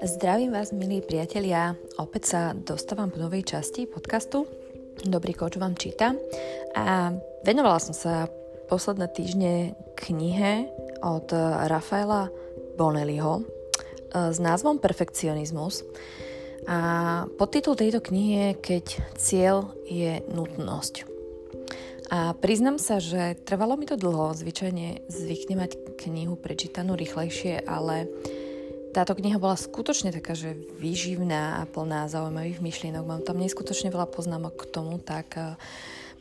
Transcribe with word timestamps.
Zdravím 0.00 0.56
vás, 0.56 0.72
milí 0.72 1.04
priatelia. 1.04 1.76
Opäť 2.00 2.22
sa 2.24 2.40
dostávam 2.56 3.12
k 3.12 3.20
novej 3.20 3.44
časti 3.44 3.84
podcastu. 3.84 4.48
Dobrý 5.04 5.36
koč 5.36 5.60
vám 5.60 5.76
číta. 5.76 6.16
A 6.72 7.12
venovala 7.44 7.76
som 7.76 7.92
sa 7.92 8.32
posledné 8.72 9.12
týždne 9.12 9.76
knihe 10.00 10.72
od 11.04 11.28
Rafaela 11.68 12.32
Bonelliho 12.80 13.44
e, 13.44 14.32
s 14.32 14.40
názvom 14.40 14.80
Perfekcionizmus. 14.80 15.84
A 16.64 17.28
podtitul 17.36 17.76
tejto 17.76 18.00
knihy 18.00 18.32
je 18.32 18.50
Keď 18.56 18.86
cieľ 19.20 19.76
je 19.84 20.24
nutnosť. 20.32 21.17
A 22.08 22.32
priznam 22.32 22.80
sa, 22.80 23.04
že 23.04 23.36
trvalo 23.44 23.76
mi 23.76 23.84
to 23.84 24.00
dlho, 24.00 24.32
zvyčajne 24.32 25.04
zvykne 25.12 25.60
mať 25.60 25.76
knihu 26.00 26.40
prečítanú 26.40 26.96
rýchlejšie, 26.96 27.68
ale 27.68 28.08
táto 28.96 29.12
kniha 29.12 29.36
bola 29.36 29.60
skutočne 29.60 30.08
taká, 30.08 30.32
že 30.32 30.56
výživná 30.80 31.60
a 31.60 31.68
plná 31.68 32.08
zaujímavých 32.08 32.64
myšlienok. 32.64 33.04
Mám 33.04 33.22
tam 33.28 33.36
neskutočne 33.36 33.92
veľa 33.92 34.08
poznámok 34.08 34.56
k 34.56 34.64
tomu, 34.72 34.96
tak 34.96 35.36
eh, 35.36 35.60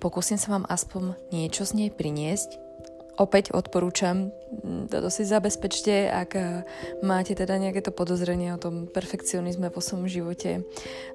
pokúsim 0.04 0.36
sa 0.36 0.60
vám 0.60 0.68
aspoň 0.68 1.16
niečo 1.32 1.64
z 1.64 1.88
nej 1.88 1.90
priniesť. 1.90 2.67
Opäť 3.18 3.50
odporúčam, 3.50 4.30
hm, 4.30 4.94
toto 4.94 5.10
si 5.10 5.26
zabezpečte, 5.26 6.06
ak 6.06 6.32
eh, 6.38 6.62
máte 7.02 7.34
teda 7.34 7.58
nejaké 7.58 7.82
to 7.82 7.90
podozrenie 7.90 8.54
o 8.54 8.62
tom 8.62 8.86
perfekcionizme 8.86 9.74
vo 9.74 9.82
svojom 9.82 10.06
živote 10.06 10.62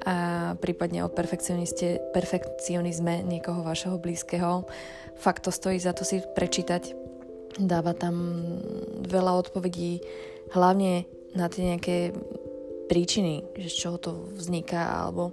a 0.03 0.15
prípadne 0.59 1.07
o 1.07 1.13
perfekcionizme 1.15 3.23
niekoho 3.23 3.63
vašeho 3.63 4.03
blízkeho. 4.03 4.67
Fakt 5.15 5.47
to 5.47 5.55
stojí 5.55 5.79
za 5.79 5.95
to 5.95 6.03
si 6.03 6.19
prečítať. 6.35 6.91
Dáva 7.63 7.95
tam 7.95 8.43
veľa 9.07 9.47
odpovedí, 9.47 10.03
hlavne 10.57 11.07
na 11.39 11.47
tie 11.47 11.71
nejaké 11.71 12.11
príčiny, 12.91 13.45
že 13.57 13.69
z 13.71 13.77
čoho 13.77 13.97
to 13.97 14.11
vzniká, 14.35 15.05
alebo 15.05 15.33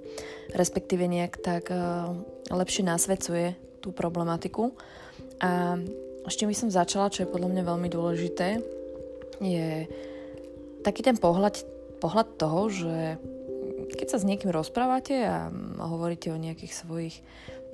respektíve 0.52 1.08
nejak 1.08 1.40
tak 1.40 1.72
uh, 1.72 2.12
lepšie 2.52 2.88
nasvedcuje 2.88 3.56
tú 3.80 3.92
problematiku. 3.92 4.76
A 5.40 5.80
ešte 6.28 6.44
by 6.48 6.56
som 6.56 6.74
začala, 6.74 7.12
čo 7.12 7.24
je 7.24 7.32
podľa 7.32 7.50
mňa 7.52 7.64
veľmi 7.64 7.90
dôležité, 7.92 8.60
je 9.40 9.88
taký 10.84 11.04
ten 11.04 11.16
pohľad, 11.16 11.64
pohľad 12.04 12.28
toho, 12.36 12.68
že 12.72 12.98
keď 13.96 14.08
sa 14.12 14.18
s 14.22 14.28
niekým 14.28 14.52
rozprávate 14.52 15.16
a 15.26 15.52
hovoríte 15.80 16.30
o 16.32 16.40
nejakých 16.40 16.74
svojich 16.76 17.16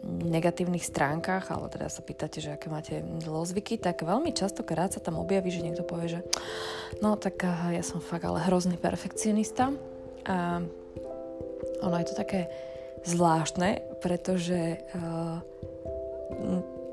negatívnych 0.05 0.85
stránkach, 0.85 1.49
alebo 1.49 1.65
teda 1.65 1.89
sa 1.89 2.05
pýtate, 2.05 2.37
že 2.37 2.53
aké 2.53 2.69
máte 2.69 3.01
zlozvyky, 3.25 3.81
tak 3.81 4.05
veľmi 4.05 4.31
častokrát 4.37 4.93
sa 4.93 5.01
tam 5.01 5.17
objaví, 5.17 5.49
že 5.49 5.65
niekto 5.65 5.81
povie, 5.81 6.19
že 6.19 6.21
no 7.01 7.17
tak 7.17 7.41
ja 7.73 7.81
som 7.81 7.97
fakt 7.97 8.25
ale 8.27 8.45
hrozný 8.45 8.77
perfekcionista. 8.77 9.73
A 10.29 10.61
ono 11.81 11.95
je 12.01 12.07
to 12.09 12.15
také 12.17 12.49
zvláštne, 13.05 13.81
pretože 14.01 14.77
uh, 14.93 15.41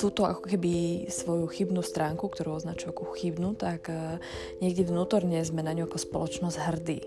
túto 0.02 0.26
ako 0.26 0.50
keby 0.50 1.06
svoju 1.06 1.46
chybnú 1.46 1.78
stránku, 1.86 2.26
ktorú 2.26 2.58
označujú 2.58 2.90
ako 2.90 3.14
chybnú, 3.14 3.54
tak 3.54 3.86
uh, 3.86 4.18
niekde 4.58 4.90
vnútorne 4.90 5.38
sme 5.46 5.62
na 5.62 5.70
ňu 5.70 5.86
ako 5.86 6.02
spoločnosť 6.02 6.58
hrdí. 6.58 7.06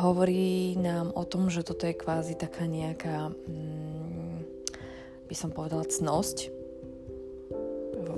Hovorí 0.00 0.80
nám 0.80 1.12
o 1.12 1.28
tom, 1.28 1.52
že 1.52 1.60
toto 1.60 1.84
je 1.84 1.92
kvázi 1.92 2.40
taká 2.40 2.64
nejaká 2.64 3.28
mm, 3.28 4.20
by 5.28 5.34
som 5.38 5.54
povedala, 5.54 5.86
cnosť 5.86 6.50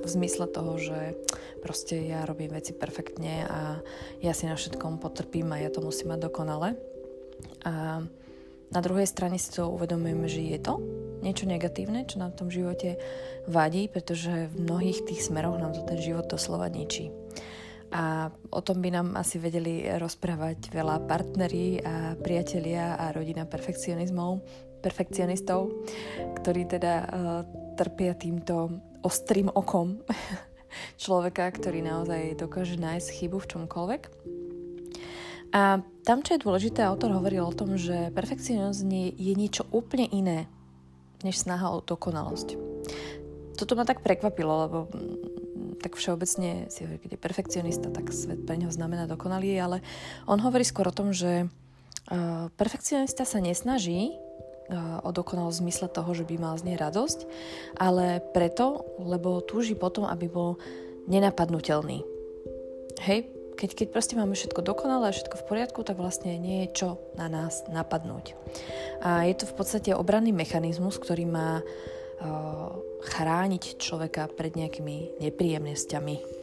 v 0.02 0.06
zmysle 0.08 0.48
toho, 0.48 0.80
že 0.80 1.14
proste 1.60 2.00
ja 2.00 2.24
robím 2.24 2.56
veci 2.56 2.74
perfektne 2.74 3.46
a 3.46 3.60
ja 4.24 4.32
si 4.32 4.48
na 4.48 4.56
všetkom 4.56 4.98
potrpím 4.98 5.52
a 5.52 5.60
ja 5.62 5.68
to 5.68 5.84
musím 5.84 6.16
mať 6.16 6.32
dokonale. 6.32 6.74
A 7.68 8.02
na 8.72 8.80
druhej 8.80 9.06
strane 9.06 9.36
si 9.36 9.52
to 9.52 9.68
uvedomujeme, 9.68 10.26
že 10.26 10.42
je 10.42 10.58
to 10.58 10.74
niečo 11.22 11.46
negatívne, 11.46 12.04
čo 12.04 12.18
nám 12.18 12.34
v 12.34 12.38
tom 12.44 12.48
živote 12.50 12.98
vadí, 13.46 13.86
pretože 13.86 14.50
v 14.50 14.54
mnohých 14.66 15.06
tých 15.06 15.30
smeroch 15.30 15.56
nám 15.56 15.72
to 15.72 15.86
ten 15.86 15.98
život 16.02 16.26
doslova 16.26 16.66
ničí. 16.66 17.14
A 17.92 18.32
o 18.48 18.60
tom 18.64 18.80
by 18.80 18.88
nám 18.88 19.08
asi 19.20 19.36
vedeli 19.36 19.84
rozprávať 19.84 20.72
veľa 20.72 21.04
partneri 21.04 21.76
a 21.84 22.16
priatelia 22.16 22.96
a 22.96 23.12
rodina 23.12 23.44
perfekcionizmov, 23.44 24.40
perfekcionistov, 24.80 25.68
ktorí 26.40 26.66
teda 26.72 26.94
uh, 27.04 27.06
trpia 27.76 28.16
týmto 28.16 28.72
ostrým 29.04 29.52
okom 29.52 30.00
človeka, 31.02 31.52
ktorý 31.52 31.84
naozaj 31.84 32.40
dokáže 32.40 32.80
nájsť 32.80 33.08
chybu 33.12 33.38
v 33.44 33.50
čomkoľvek. 33.50 34.02
A 35.52 35.84
tam, 36.08 36.24
čo 36.24 36.32
je 36.32 36.44
dôležité, 36.48 36.80
autor 36.80 37.12
hovoril 37.12 37.44
o 37.44 37.52
tom, 37.52 37.76
že 37.76 38.08
perfekcionizm 38.16 38.88
je 39.12 39.34
niečo 39.36 39.68
úplne 39.68 40.08
iné, 40.08 40.48
než 41.26 41.42
snaha 41.42 41.72
o 41.72 41.82
dokonalosť. 41.82 42.54
Toto 43.58 43.72
ma 43.78 43.86
tak 43.86 44.02
prekvapilo, 44.02 44.54
lebo 44.66 44.78
mm, 44.90 45.78
tak 45.82 45.98
všeobecne 45.98 46.70
si 46.70 46.86
hovorí, 46.86 46.98
keď 47.02 47.10
je 47.14 47.24
perfekcionista, 47.24 47.88
tak 47.90 48.14
svet 48.14 48.46
pre 48.46 48.58
neho 48.58 48.70
znamená 48.70 49.10
dokonalý, 49.10 49.54
ale 49.58 49.78
on 50.30 50.38
hovorí 50.38 50.62
skôr 50.62 50.88
o 50.90 50.94
tom, 50.94 51.10
že 51.10 51.46
uh, 51.46 52.48
perfekcionista 52.54 53.26
sa 53.26 53.38
nesnaží 53.42 54.14
o 55.02 55.10
dokonalosť 55.12 55.58
v 55.58 55.62
zmysle 55.68 55.88
toho, 55.92 56.10
že 56.16 56.24
by 56.24 56.34
mal 56.40 56.54
z 56.56 56.72
nej 56.72 56.76
radosť, 56.80 57.28
ale 57.76 58.24
preto, 58.32 58.86
lebo 59.02 59.44
túži 59.44 59.76
potom, 59.76 60.08
aby 60.08 60.30
bol 60.30 60.56
nenapadnutelný. 61.10 62.06
Hej, 63.02 63.26
keď, 63.62 63.78
keď 63.78 63.88
proste 63.94 64.18
máme 64.18 64.34
všetko 64.34 64.58
dokonalé 64.58 65.06
a 65.06 65.14
všetko 65.14 65.38
v 65.38 65.46
poriadku, 65.46 65.86
tak 65.86 65.94
vlastne 65.94 66.34
nie 66.34 66.66
je 66.66 66.82
čo 66.82 66.88
na 67.14 67.30
nás 67.30 67.62
napadnúť. 67.70 68.34
A 69.06 69.22
je 69.30 69.38
to 69.38 69.46
v 69.46 69.54
podstate 69.54 69.94
obranný 69.94 70.34
mechanizmus, 70.34 70.98
ktorý 70.98 71.30
má 71.30 71.62
uh, 71.62 72.74
chrániť 73.06 73.78
človeka 73.78 74.26
pred 74.34 74.58
nejakými 74.58 75.22
nepríjemnosťami, 75.22 76.42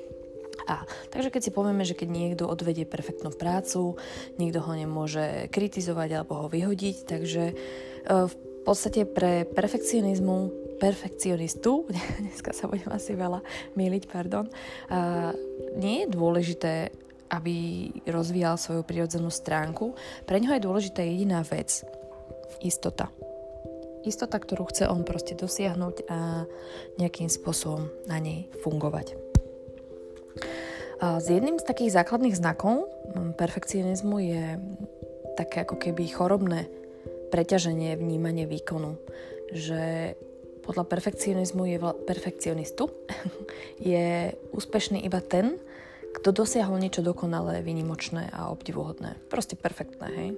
a. 0.69 0.85
Takže 1.09 1.33
keď 1.33 1.41
si 1.41 1.55
povieme, 1.55 1.81
že 1.81 1.97
keď 1.97 2.09
niekto 2.13 2.43
odvedie 2.45 2.85
perfektnú 2.85 3.33
prácu, 3.33 3.97
nikto 4.37 4.61
ho 4.61 4.73
nemôže 4.77 5.49
kritizovať 5.49 6.21
alebo 6.21 6.45
ho 6.45 6.47
vyhodiť, 6.51 7.09
takže 7.09 7.43
e, 7.49 7.53
v 8.05 8.35
podstate 8.61 9.09
pre 9.09 9.49
perfekcionizmu 9.49 10.53
perfekcionistu, 10.77 11.89
dneska 12.21 12.53
sa 12.53 12.69
budem 12.69 12.93
asi 12.93 13.17
veľa 13.17 13.41
miliť, 13.73 14.03
pardon, 14.07 14.45
nie 15.75 16.05
je 16.05 16.07
dôležité, 16.07 16.73
aby 17.29 17.89
rozvíjal 18.09 18.57
svoju 18.57 18.81
prirodzenú 18.81 19.29
stránku. 19.29 19.93
Pre 20.25 20.37
neho 20.41 20.57
je 20.57 20.65
dôležitá 20.65 21.05
jediná 21.05 21.45
vec. 21.45 21.85
Istota. 22.59 23.13
Istota, 24.03 24.41
ktorú 24.41 24.67
chce 24.71 24.89
on 24.89 25.05
proste 25.05 25.37
dosiahnuť 25.37 25.95
a 26.09 26.49
nejakým 26.97 27.29
spôsobom 27.29 27.87
na 28.09 28.17
nej 28.17 28.49
fungovať. 28.65 29.15
Z 30.99 31.27
jedným 31.31 31.55
z 31.59 31.67
takých 31.67 31.95
základných 31.95 32.35
znakov 32.35 32.91
perfekcionizmu 33.39 34.19
je 34.19 34.43
také 35.39 35.63
ako 35.63 35.79
keby 35.79 36.11
chorobné 36.11 36.67
preťaženie 37.31 37.95
vnímanie 37.95 38.43
výkonu. 38.43 38.99
Že 39.55 40.15
podľa 40.67 40.85
perfekcionizmu 40.91 41.63
je 41.71 41.77
perfekcionistu 42.03 42.91
je 43.79 44.35
úspešný 44.51 45.07
iba 45.07 45.23
ten, 45.23 45.55
kto 46.15 46.33
dosiahol 46.33 46.81
niečo 46.81 47.05
dokonalé, 47.05 47.61
vynimočné 47.61 48.33
a 48.33 48.49
obdivuhodné. 48.49 49.17
Proste 49.29 49.53
perfektné, 49.53 50.07
hej. 50.09 50.29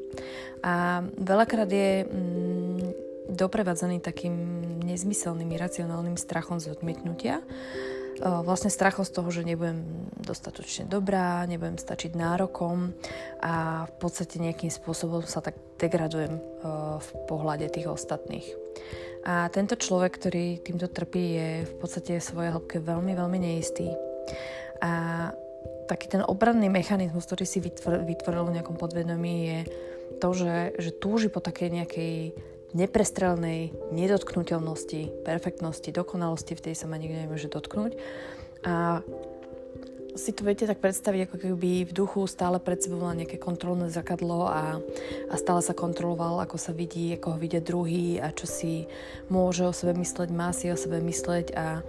A 0.65 1.05
veľakrát 1.15 1.69
je 1.71 2.05
mm, 2.05 2.79
doprevádzaný 3.31 4.03
takým 4.03 4.35
nezmyselným, 4.83 5.55
iracionálnym 5.55 6.19
strachom 6.19 6.59
z 6.59 6.75
odmietnutia 6.75 7.39
vlastne 8.21 8.69
strachom 8.69 9.01
z 9.01 9.11
toho, 9.11 9.29
že 9.33 9.41
nebudem 9.47 9.81
dostatočne 10.21 10.85
dobrá, 10.85 11.43
nebudem 11.49 11.81
stačiť 11.81 12.13
nárokom 12.13 12.93
a 13.41 13.85
v 13.89 13.93
podstate 13.97 14.37
nejakým 14.37 14.69
spôsobom 14.69 15.25
sa 15.25 15.41
tak 15.41 15.57
degradujem 15.81 16.37
v 17.01 17.09
pohľade 17.25 17.65
tých 17.73 17.89
ostatných. 17.89 18.45
A 19.21 19.49
tento 19.53 19.77
človek, 19.77 20.17
ktorý 20.17 20.61
týmto 20.61 20.89
trpí, 20.89 21.23
je 21.37 21.49
v 21.69 21.73
podstate 21.77 22.17
v 22.17 22.25
svojej 22.25 22.51
hĺbke 22.53 22.81
veľmi, 22.81 23.13
veľmi 23.13 23.37
neistý. 23.37 23.93
A 24.81 25.29
taký 25.91 26.07
ten 26.07 26.23
obranný 26.23 26.71
mechanizmus, 26.71 27.27
ktorý 27.27 27.43
si 27.43 27.59
vytvoril 27.59 28.47
v 28.47 28.55
nejakom 28.55 28.79
podvedomí, 28.79 29.35
je 29.43 29.59
to, 30.23 30.31
že, 30.31 30.55
že 30.79 30.95
túži 30.95 31.27
po 31.27 31.43
takej 31.43 31.83
nejakej 31.83 32.15
neprestrelnej 32.71 33.75
nedotknutelnosti, 33.91 35.27
perfektnosti, 35.27 35.91
dokonalosti, 35.91 36.55
v 36.55 36.63
tej 36.71 36.75
sa 36.79 36.87
ma 36.87 36.95
nikto 36.95 37.27
nemôže 37.27 37.51
dotknúť. 37.51 37.99
A 38.63 39.03
si 40.15 40.31
to 40.35 40.43
viete 40.43 40.67
tak 40.67 40.83
predstaviť, 40.83 41.27
ako 41.27 41.35
keby 41.39 41.87
v 41.87 41.95
duchu 41.95 42.27
stále 42.27 42.59
pred 42.59 42.83
sebou 42.83 43.03
mal 43.03 43.15
nejaké 43.15 43.39
kontrolné 43.39 43.87
zrkadlo 43.91 44.47
a, 44.47 44.79
a 45.31 45.35
stále 45.39 45.63
sa 45.63 45.75
kontroloval, 45.75 46.43
ako 46.43 46.59
sa 46.59 46.75
vidí, 46.75 47.15
ako 47.15 47.35
ho 47.35 47.37
vidia 47.39 47.63
druhý 47.63 48.19
a 48.19 48.31
čo 48.35 48.47
si 48.47 48.87
môže 49.31 49.63
o 49.67 49.75
sebe 49.75 49.95
mysleť, 49.95 50.29
má 50.31 50.51
si 50.51 50.67
o 50.67 50.75
sebe 50.75 50.99
mysleť 50.99 51.55
a 51.55 51.79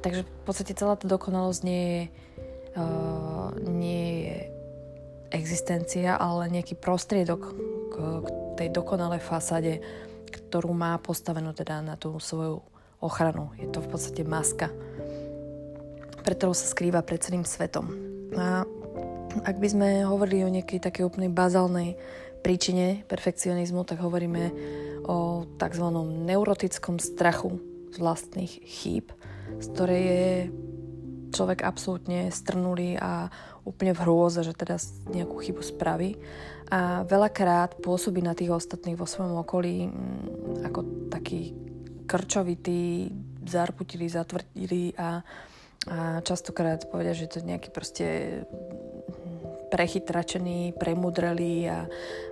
takže 0.00 0.24
v 0.24 0.42
podstate 0.48 0.72
celá 0.72 0.96
tá 0.96 1.04
dokonalosť 1.04 1.60
nie 1.64 1.84
je 1.84 2.00
nie 3.64 4.04
je 4.26 4.38
existencia, 5.32 6.16
ale 6.16 6.52
nejaký 6.52 6.78
prostriedok 6.78 7.40
k, 7.90 7.94
k 7.96 8.28
tej 8.56 8.68
dokonalej 8.72 9.20
fasáde, 9.20 9.80
ktorú 10.26 10.72
má 10.72 10.96
postavenú 11.00 11.52
teda 11.52 11.82
na 11.82 11.94
tú 11.98 12.16
svoju 12.20 12.62
ochranu. 13.00 13.52
Je 13.60 13.68
to 13.68 13.84
v 13.84 13.88
podstate 13.90 14.22
maska, 14.24 14.72
pre 16.24 16.34
ktorou 16.34 16.56
sa 16.56 16.66
skrýva 16.68 17.04
pred 17.04 17.20
celým 17.20 17.44
svetom. 17.44 17.92
A 18.36 18.64
ak 19.44 19.56
by 19.60 19.68
sme 19.68 19.88
hovorili 20.08 20.46
o 20.46 20.52
nejakej 20.52 20.80
takej 20.80 21.04
úplnej 21.04 21.28
bazálnej 21.28 22.00
príčine 22.40 23.04
perfekcionizmu, 23.04 23.84
tak 23.84 24.00
hovoríme 24.00 24.54
o 25.06 25.44
tzv. 25.60 25.86
neurotickom 26.24 26.96
strachu 26.98 27.60
z 27.92 27.96
vlastných 28.00 28.52
chýb, 28.64 29.12
z 29.60 29.66
ktorej 29.76 30.02
je 30.02 30.26
človek 31.30 31.62
absolútne 31.62 32.30
strnulý 32.30 32.98
a 32.98 33.30
úplne 33.66 33.92
v 33.94 34.02
hrôze, 34.06 34.46
že 34.46 34.54
teda 34.54 34.78
nejakú 35.10 35.42
chybu 35.42 35.62
spraví. 35.62 36.18
A 36.70 37.06
veľakrát 37.06 37.78
pôsobí 37.82 38.22
na 38.22 38.34
tých 38.34 38.50
ostatných 38.50 38.98
vo 38.98 39.06
svojom 39.06 39.38
okolí 39.42 39.86
mm, 39.86 40.66
ako 40.66 40.80
taký 41.10 41.54
krčovitý, 42.06 43.10
zarputilý, 43.46 44.06
zatvrdilý 44.10 44.94
a, 44.98 45.02
a 45.02 45.10
častokrát 46.22 46.86
povedia, 46.90 47.14
že 47.14 47.30
to 47.30 47.46
nejaký 47.46 47.70
proste 47.70 48.06
prechytračený, 49.66 50.78
premudrelý 50.78 51.56
a, 51.66 51.78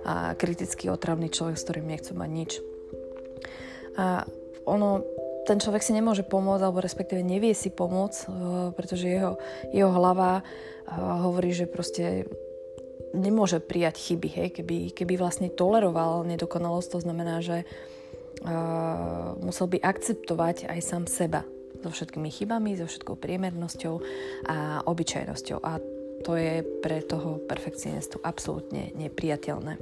a 0.07 0.13
kriticky 0.39 0.87
otravný 0.87 1.27
človek, 1.27 1.59
s 1.59 1.65
ktorým 1.67 1.87
nechcú 1.87 2.15
mať 2.15 2.29
nič. 2.31 2.51
A 3.95 4.23
ono, 4.67 5.03
ten 5.45 5.61
človek 5.61 5.85
si 5.85 5.93
nemôže 5.93 6.25
pomôcť, 6.25 6.63
alebo 6.65 6.81
respektíve 6.81 7.21
nevie 7.21 7.53
si 7.53 7.69
pomôcť, 7.69 8.19
eh, 8.25 8.29
pretože 8.73 9.05
jeho, 9.05 9.37
jeho 9.69 9.91
hlava 9.93 10.41
eh, 10.41 10.97
hovorí, 10.97 11.53
že 11.53 11.69
proste 11.69 12.25
nemôže 13.15 13.63
prijať 13.63 13.95
chyby, 14.11 14.29
hej? 14.29 14.49
Keby, 14.51 14.77
keby 14.91 15.15
vlastne 15.15 15.47
toleroval 15.47 16.27
nedokonalosť, 16.27 16.89
to 16.91 16.99
znamená, 16.99 17.39
že 17.39 17.63
uh, 18.43 19.39
musel 19.39 19.71
by 19.71 19.79
akceptovať 19.79 20.67
aj 20.67 20.79
sám 20.83 21.03
seba 21.07 21.47
so 21.79 21.89
všetkými 21.95 22.27
chybami, 22.27 22.75
so 22.75 22.83
všetkou 22.83 23.15
priemernosťou 23.15 23.95
a 24.51 24.83
obyčajnosťou. 24.83 25.57
A 25.63 25.79
to 26.27 26.35
je 26.35 26.65
pre 26.83 27.05
toho 27.05 27.39
perfekcionistu 27.45 28.19
absolútne 28.19 28.91
nepriateľné. 28.97 29.77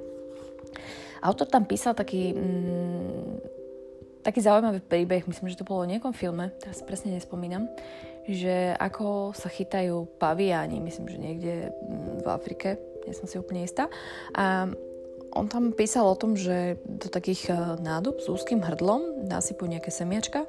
Autor 1.24 1.48
tam 1.48 1.64
písal 1.64 1.96
taký, 1.96 2.36
mm, 2.36 3.53
taký 4.24 4.40
zaujímavý 4.40 4.80
príbeh, 4.80 5.28
myslím, 5.28 5.52
že 5.52 5.60
to 5.60 5.68
bolo 5.68 5.84
v 5.84 5.96
nejakom 5.96 6.16
filme, 6.16 6.50
teraz 6.64 6.80
presne 6.82 7.14
nespomínam, 7.14 7.68
že 8.24 8.72
ako 8.80 9.36
sa 9.36 9.52
chytajú 9.52 10.16
paviáni, 10.16 10.80
myslím, 10.80 11.06
že 11.12 11.18
niekde 11.20 11.54
v 12.24 12.28
Afrike, 12.32 12.80
nie 13.04 13.12
som 13.12 13.28
si 13.28 13.36
úplne 13.36 13.68
istá. 13.68 13.92
A 14.32 14.72
on 15.34 15.50
tam 15.50 15.74
písal 15.74 16.06
o 16.06 16.16
tom, 16.16 16.38
že 16.38 16.78
do 16.86 17.10
takých 17.10 17.50
e, 17.50 17.54
nádob 17.82 18.22
s 18.22 18.30
úzkým 18.30 18.62
hrdlom 18.62 19.26
nasypú 19.26 19.66
nejaké 19.66 19.90
semiačka 19.90 20.46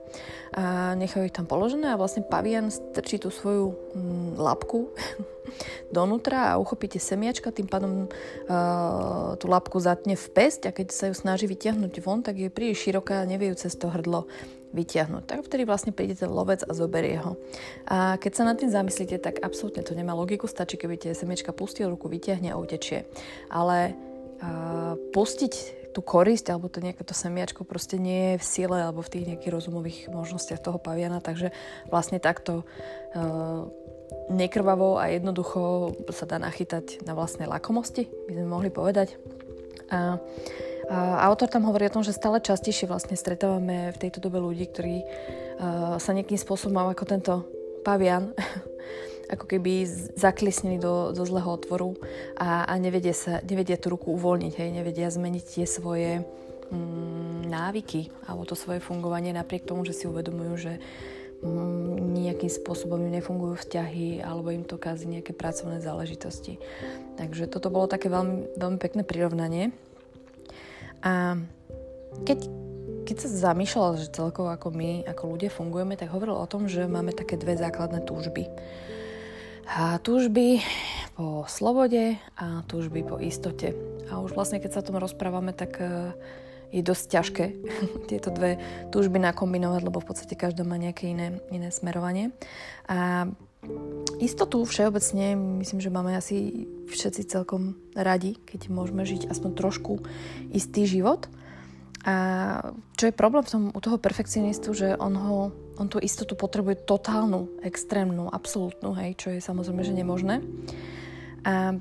a 0.53 0.93
nechajú 0.95 1.25
ich 1.25 1.35
tam 1.35 1.49
položené 1.49 1.93
a 1.93 2.01
vlastne 2.01 2.21
pavian 2.21 2.69
strčí 2.69 3.17
tú 3.17 3.33
svoju 3.33 3.73
mm, 3.97 4.29
labku 4.37 4.93
donútra 5.97 6.53
a 6.53 6.61
uchopí 6.61 6.93
semiačka, 7.01 7.53
tým 7.53 7.69
pádom 7.69 8.09
uh, 8.09 9.37
tú 9.37 9.47
labku 9.49 9.77
zatne 9.81 10.17
v 10.17 10.27
pesť 10.33 10.69
a 10.69 10.75
keď 10.75 10.87
sa 10.93 11.05
ju 11.11 11.15
snaží 11.15 11.45
vytiahnuť 11.49 11.93
von, 12.01 12.25
tak 12.25 12.41
je 12.41 12.49
príliš 12.49 12.85
široká 12.85 13.23
a 13.23 13.29
nevie 13.29 13.53
ju 13.53 13.57
cez 13.57 13.77
to 13.77 13.93
hrdlo 13.93 14.27
vytiahnuť. 14.75 15.23
Tak 15.31 15.47
vtedy 15.47 15.63
vlastne 15.63 15.95
príde 15.95 16.19
ten 16.19 16.29
lovec 16.29 16.67
a 16.67 16.73
zoberie 16.75 17.23
ho. 17.23 17.39
A 17.87 18.19
keď 18.19 18.33
sa 18.35 18.43
nad 18.43 18.59
tým 18.59 18.75
zamyslíte, 18.75 19.23
tak 19.23 19.39
absolútne 19.39 19.87
to 19.87 19.95
nemá 19.95 20.13
logiku, 20.19 20.51
stačí, 20.51 20.75
keby 20.75 20.99
tie 20.99 21.13
semiečka 21.15 21.55
pustil 21.55 21.87
ruku, 21.87 22.11
vytiahne 22.11 22.51
a 22.51 22.59
utečie. 22.59 23.07
Ale 23.47 23.95
pustiť 25.15 25.85
tú 25.95 26.03
korisť 26.03 26.51
alebo 26.51 26.67
to 26.67 26.83
nejaké 26.83 27.07
to 27.07 27.15
semiačko 27.15 27.63
proste 27.63 28.03
nie 28.03 28.35
je 28.35 28.43
v 28.43 28.45
sile 28.45 28.79
alebo 28.83 28.99
v 28.99 29.13
tých 29.15 29.25
nejakých 29.31 29.55
rozumových 29.55 29.99
možnostiach 30.11 30.59
toho 30.59 30.83
paviana, 30.83 31.23
takže 31.23 31.55
vlastne 31.87 32.19
takto 32.19 32.67
uh, 33.15 33.71
nekrvavo 34.27 34.99
a 34.99 35.15
jednoducho 35.15 35.95
sa 36.11 36.27
dá 36.27 36.43
nachytať 36.43 37.07
na 37.07 37.15
vlastnej 37.15 37.47
lakomosti, 37.47 38.11
by 38.27 38.33
sme 38.35 38.47
mohli 38.51 38.71
povedať. 38.75 39.15
A, 39.95 40.19
a 40.91 40.97
autor 41.31 41.47
tam 41.47 41.63
hovorí 41.71 41.87
o 41.87 41.95
tom, 41.95 42.03
že 42.03 42.17
stále 42.17 42.43
častejšie 42.43 42.91
vlastne 42.91 43.15
stretávame 43.15 43.95
v 43.95 44.01
tejto 44.01 44.19
dobe 44.19 44.43
ľudí, 44.43 44.67
ktorí 44.67 44.97
uh, 44.99 45.97
sa 46.03 46.11
nejakým 46.11 46.41
spôsobom 46.43 46.91
ako 46.91 47.05
tento 47.07 47.35
pavian 47.87 48.35
ako 49.35 49.47
keby 49.51 49.87
zaklisnili 50.15 50.79
do, 50.79 51.11
do 51.11 51.23
zlého 51.27 51.51
otvoru 51.51 51.99
a, 52.39 52.65
a 52.65 52.75
nevedia, 52.79 53.13
sa, 53.13 53.43
nevedia 53.43 53.77
tú 53.77 53.93
ruku 53.93 54.15
uvoľniť, 54.15 54.53
hej, 54.57 54.71
nevedia 54.71 55.11
zmeniť 55.11 55.45
tie 55.45 55.67
svoje 55.67 56.23
mm, 56.71 57.51
návyky 57.51 58.11
alebo 58.27 58.47
to 58.49 58.57
svoje 58.57 58.81
fungovanie 58.81 59.35
napriek 59.35 59.69
tomu, 59.69 59.85
že 59.85 59.95
si 59.95 60.05
uvedomujú, 60.09 60.53
že 60.57 60.73
mm, 61.43 62.15
nejakým 62.25 62.51
spôsobom 62.51 62.99
im 63.05 63.15
nefungujú 63.15 63.61
vzťahy 63.61 64.25
alebo 64.25 64.51
im 64.51 64.65
to 64.65 64.81
kazí 64.81 65.07
nejaké 65.07 65.37
pracovné 65.37 65.79
záležitosti. 65.85 66.59
Takže 67.21 67.47
toto 67.47 67.69
bolo 67.69 67.87
také 67.87 68.09
veľmi, 68.09 68.59
veľmi 68.59 68.79
pekné 68.81 69.03
prirovnanie. 69.05 69.71
A 71.05 71.37
keď, 72.25 72.49
keď 73.05 73.17
sa 73.21 73.53
zamýšľala, 73.53 74.01
že 74.01 74.15
celkovo 74.15 74.49
ako 74.49 74.73
my, 74.73 75.05
ako 75.05 75.37
ľudia 75.37 75.53
fungujeme, 75.53 76.01
tak 76.01 76.11
hovoril 76.11 76.33
o 76.33 76.49
tom, 76.49 76.65
že 76.65 76.89
máme 76.89 77.13
také 77.13 77.37
dve 77.37 77.61
základné 77.61 78.09
túžby 78.09 78.49
a 79.69 79.97
túžby 80.01 80.61
po 81.17 81.49
slobode 81.49 82.21
a 82.37 82.67
túžby 82.69 83.07
po 83.07 83.17
istote. 83.17 83.73
A 84.11 84.21
už 84.21 84.37
vlastne, 84.37 84.61
keď 84.61 84.71
sa 84.77 84.81
o 84.83 84.89
tom 84.93 85.01
rozprávame, 85.01 85.55
tak 85.57 85.81
e, 85.81 86.13
je 86.75 86.83
dosť 86.83 87.05
ťažké 87.09 87.45
tieto 88.11 88.35
dve 88.35 88.59
túžby 88.91 89.23
nakombinovať, 89.23 89.81
lebo 89.87 90.03
v 90.03 90.09
podstate 90.11 90.35
každá 90.35 90.67
má 90.67 90.77
nejaké 90.77 91.09
iné, 91.15 91.39
iné 91.49 91.71
smerovanie. 91.71 92.35
A 92.91 93.31
istotu 94.21 94.61
všeobecne, 94.67 95.39
myslím, 95.63 95.81
že 95.81 95.95
máme 95.95 96.13
asi 96.13 96.69
všetci 96.91 97.33
celkom 97.33 97.81
radi, 97.97 98.37
keď 98.45 98.69
môžeme 98.69 99.09
žiť 99.09 99.33
aspoň 99.33 99.51
trošku 99.57 100.05
istý 100.53 100.85
život. 100.85 101.31
A 102.05 102.15
čo 103.01 103.09
je 103.09 103.17
problém 103.17 103.41
v 103.45 103.51
tom, 103.51 103.63
u 103.73 103.81
toho 103.81 103.97
perfekcionistu, 103.97 104.77
že 104.77 104.93
on, 105.01 105.17
ho, 105.17 105.39
on 105.81 105.89
tú 105.89 105.97
istotu 106.05 106.37
potrebuje 106.37 106.85
totálnu, 106.85 107.49
extrémnu, 107.65 108.29
absolútnu, 108.29 108.93
hej, 109.01 109.17
čo 109.17 109.33
je 109.33 109.41
samozrejme, 109.41 109.81
že 109.81 109.97
nemožné. 109.97 110.45
A 111.49 111.73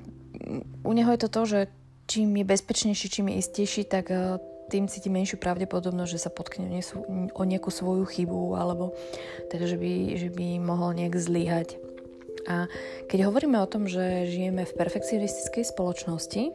u 0.84 0.92
neho 0.96 1.12
je 1.12 1.22
to 1.28 1.30
to, 1.30 1.42
že 1.44 1.60
čím 2.08 2.40
je 2.40 2.46
bezpečnejší, 2.48 3.06
čím 3.12 3.32
je 3.32 3.40
istejší, 3.44 3.82
tak 3.84 4.12
e, 4.12 4.40
tým 4.72 4.88
cíti 4.88 5.12
menšiu 5.12 5.40
pravdepodobnosť, 5.40 6.12
že 6.12 6.24
sa 6.24 6.32
potkne 6.32 6.72
o 7.36 7.44
nejakú 7.44 7.70
svoju 7.72 8.08
chybu 8.08 8.56
alebo 8.56 8.96
teda, 9.52 9.68
že 9.68 9.78
by, 9.80 9.92
že 10.20 10.30
by 10.32 10.60
mohol 10.60 10.96
nejak 10.96 11.16
zlyhať. 11.20 11.76
A 12.48 12.68
keď 13.08 13.30
hovoríme 13.30 13.60
o 13.60 13.70
tom, 13.70 13.88
že 13.88 14.28
žijeme 14.28 14.68
v 14.68 14.78
perfekcionistickej 14.78 15.64
spoločnosti, 15.64 16.52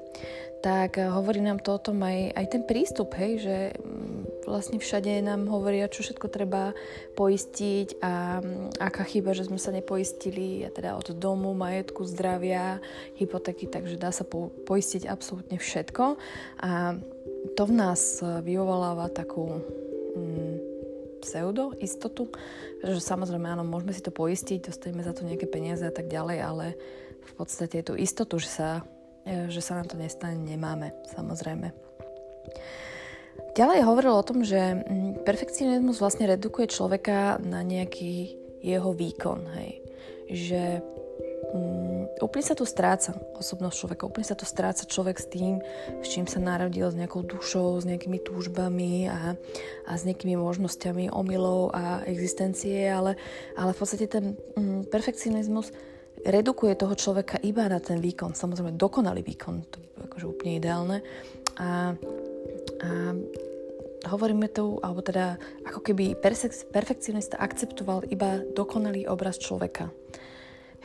tak 0.58 0.98
hovorí 0.98 1.38
nám 1.38 1.62
to 1.62 1.78
o 1.78 1.82
tom 1.82 2.02
aj, 2.02 2.34
aj 2.34 2.46
ten 2.50 2.62
prístup, 2.66 3.14
hej, 3.14 3.32
že 3.38 3.56
mm, 3.78 4.42
vlastne 4.42 4.82
všade 4.82 5.22
nám 5.22 5.46
hovoria, 5.46 5.86
čo 5.86 6.02
všetko 6.02 6.26
treba 6.26 6.74
poistiť 7.14 8.02
a 8.02 8.42
mm, 8.42 8.82
aká 8.82 9.06
chyba, 9.06 9.38
že 9.38 9.46
sme 9.46 9.62
sa 9.62 9.70
nepoistili 9.70 10.66
a 10.66 10.70
teda 10.74 10.98
od 10.98 11.14
domu, 11.14 11.54
majetku, 11.54 12.02
zdravia, 12.10 12.82
hypotéky, 13.22 13.70
takže 13.70 14.02
dá 14.02 14.10
sa 14.10 14.26
po, 14.26 14.50
poistiť 14.66 15.06
absolútne 15.06 15.62
všetko. 15.62 16.18
A 16.58 16.98
to 17.54 17.62
v 17.62 17.72
nás 17.78 18.18
vyvoláva 18.42 19.14
takú 19.14 19.62
mm, 20.18 20.54
pseudo 21.20 21.74
istotu, 21.82 22.30
že 22.82 23.02
samozrejme 23.02 23.46
áno, 23.46 23.66
môžeme 23.66 23.92
si 23.92 24.02
to 24.02 24.14
poistiť, 24.14 24.70
dostaneme 24.70 25.02
za 25.02 25.12
to 25.12 25.26
nejaké 25.26 25.50
peniaze 25.50 25.82
a 25.82 25.94
tak 25.94 26.06
ďalej, 26.06 26.38
ale 26.40 26.66
v 27.28 27.32
podstate 27.36 27.84
tú 27.84 27.98
istotu, 27.98 28.40
že 28.40 28.48
sa 28.48 28.70
E, 29.28 29.52
že 29.52 29.60
sa 29.60 29.76
nám 29.76 29.92
to 29.92 30.00
nestane, 30.00 30.40
nemáme, 30.40 30.96
samozrejme. 31.12 31.68
Ďalej 33.52 33.84
hovoril 33.84 34.14
o 34.16 34.24
tom, 34.24 34.40
že 34.40 34.80
mm, 34.80 35.28
perfekcionizmus 35.28 36.00
vlastne 36.00 36.24
redukuje 36.24 36.72
človeka 36.72 37.36
na 37.44 37.60
nejaký 37.60 38.40
jeho 38.64 38.90
výkon, 38.96 39.44
hej. 39.60 39.84
Že 40.32 40.62
um, 41.52 41.87
úplne 42.22 42.44
sa 42.44 42.54
tu 42.54 42.64
stráca 42.66 43.14
osobnosť 43.36 43.76
človeka, 43.76 44.08
úplne 44.08 44.26
sa 44.26 44.38
tu 44.38 44.44
stráca 44.44 44.84
človek 44.84 45.16
s 45.18 45.26
tým, 45.30 45.62
s 46.02 46.06
čím 46.10 46.26
sa 46.26 46.42
narodil, 46.42 46.88
s 46.90 46.98
nejakou 46.98 47.22
dušou, 47.26 47.78
s 47.78 47.84
nejakými 47.86 48.22
túžbami 48.22 49.08
a, 49.08 49.34
a 49.86 49.92
s 49.92 50.02
nejakými 50.06 50.38
možnosťami 50.38 51.10
omylov 51.12 51.74
a 51.74 52.02
existencie, 52.08 52.88
ale, 52.88 53.14
ale 53.54 53.70
v 53.74 53.78
podstate 53.78 54.06
ten 54.10 54.34
um, 54.58 54.82
perfekcionizmus 54.86 55.70
redukuje 56.26 56.74
toho 56.74 56.94
človeka 56.98 57.38
iba 57.46 57.66
na 57.70 57.78
ten 57.78 58.02
výkon, 58.02 58.34
samozrejme 58.34 58.74
dokonalý 58.74 59.22
výkon, 59.22 59.54
to 59.70 59.76
je 59.78 59.86
akože 60.10 60.26
úplne 60.26 60.52
ideálne. 60.58 60.98
A, 61.58 61.94
a 62.82 62.90
hovoríme 64.06 64.46
tu, 64.50 64.78
alebo 64.82 65.02
teda 65.02 65.38
ako 65.66 65.82
keby 65.82 66.14
perfekcionista 66.70 67.38
akceptoval 67.38 68.06
iba 68.10 68.42
dokonalý 68.54 69.10
obraz 69.10 69.42
človeka. 69.42 69.90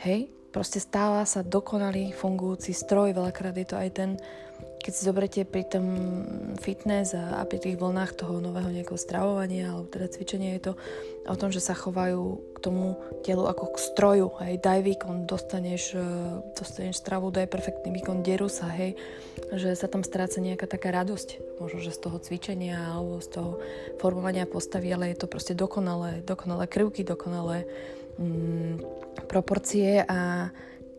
Hej? 0.02 0.34
Proste 0.54 0.78
stáva 0.78 1.26
sa 1.26 1.42
dokonalý 1.42 2.14
fungujúci 2.14 2.70
stroj, 2.70 3.10
veľakrát 3.10 3.58
je 3.58 3.66
to 3.66 3.74
aj 3.74 3.90
ten 3.90 4.10
keď 4.84 4.92
si 4.92 5.08
zoberete 5.08 5.40
pri 5.48 5.64
tom 5.64 5.86
fitness 6.60 7.16
a, 7.16 7.40
a 7.40 7.48
pri 7.48 7.56
tých 7.56 7.80
vlnách 7.80 8.20
toho 8.20 8.36
nového 8.36 8.68
nejakého 8.68 9.00
stravovania 9.00 9.72
alebo 9.72 9.88
teda 9.88 10.12
cvičenia 10.12 10.60
je 10.60 10.68
to 10.68 10.72
o 11.24 11.36
tom, 11.40 11.48
že 11.48 11.64
sa 11.64 11.72
chovajú 11.72 12.36
k 12.52 12.58
tomu 12.60 13.00
telu 13.24 13.48
ako 13.48 13.72
k 13.72 13.76
stroju. 13.80 14.28
Hej, 14.44 14.60
daj 14.60 14.84
výkon, 14.84 15.24
dostaneš, 15.24 15.96
e, 15.96 16.04
dostaneš 16.52 17.00
stravu, 17.00 17.32
daj 17.32 17.48
perfektný 17.48 17.96
výkon, 17.96 18.20
deru 18.20 18.52
sa, 18.52 18.68
hej, 18.76 18.92
že 19.56 19.72
sa 19.72 19.88
tam 19.88 20.04
stráca 20.04 20.36
nejaká 20.44 20.68
taká 20.68 20.92
radosť, 20.92 21.56
možno, 21.64 21.80
že 21.80 21.96
z 21.96 22.04
toho 22.04 22.20
cvičenia 22.20 22.76
alebo 22.76 23.24
z 23.24 23.40
toho 23.40 23.50
formovania 24.04 24.44
postavy, 24.44 24.92
ale 24.92 25.16
je 25.16 25.24
to 25.24 25.32
proste 25.32 25.56
dokonalé, 25.56 26.20
dokonalé 26.28 26.68
krivky, 26.68 27.08
dokonalé 27.08 27.64
mm, 28.18 28.74
proporcie 29.26 30.04
a 30.04 30.50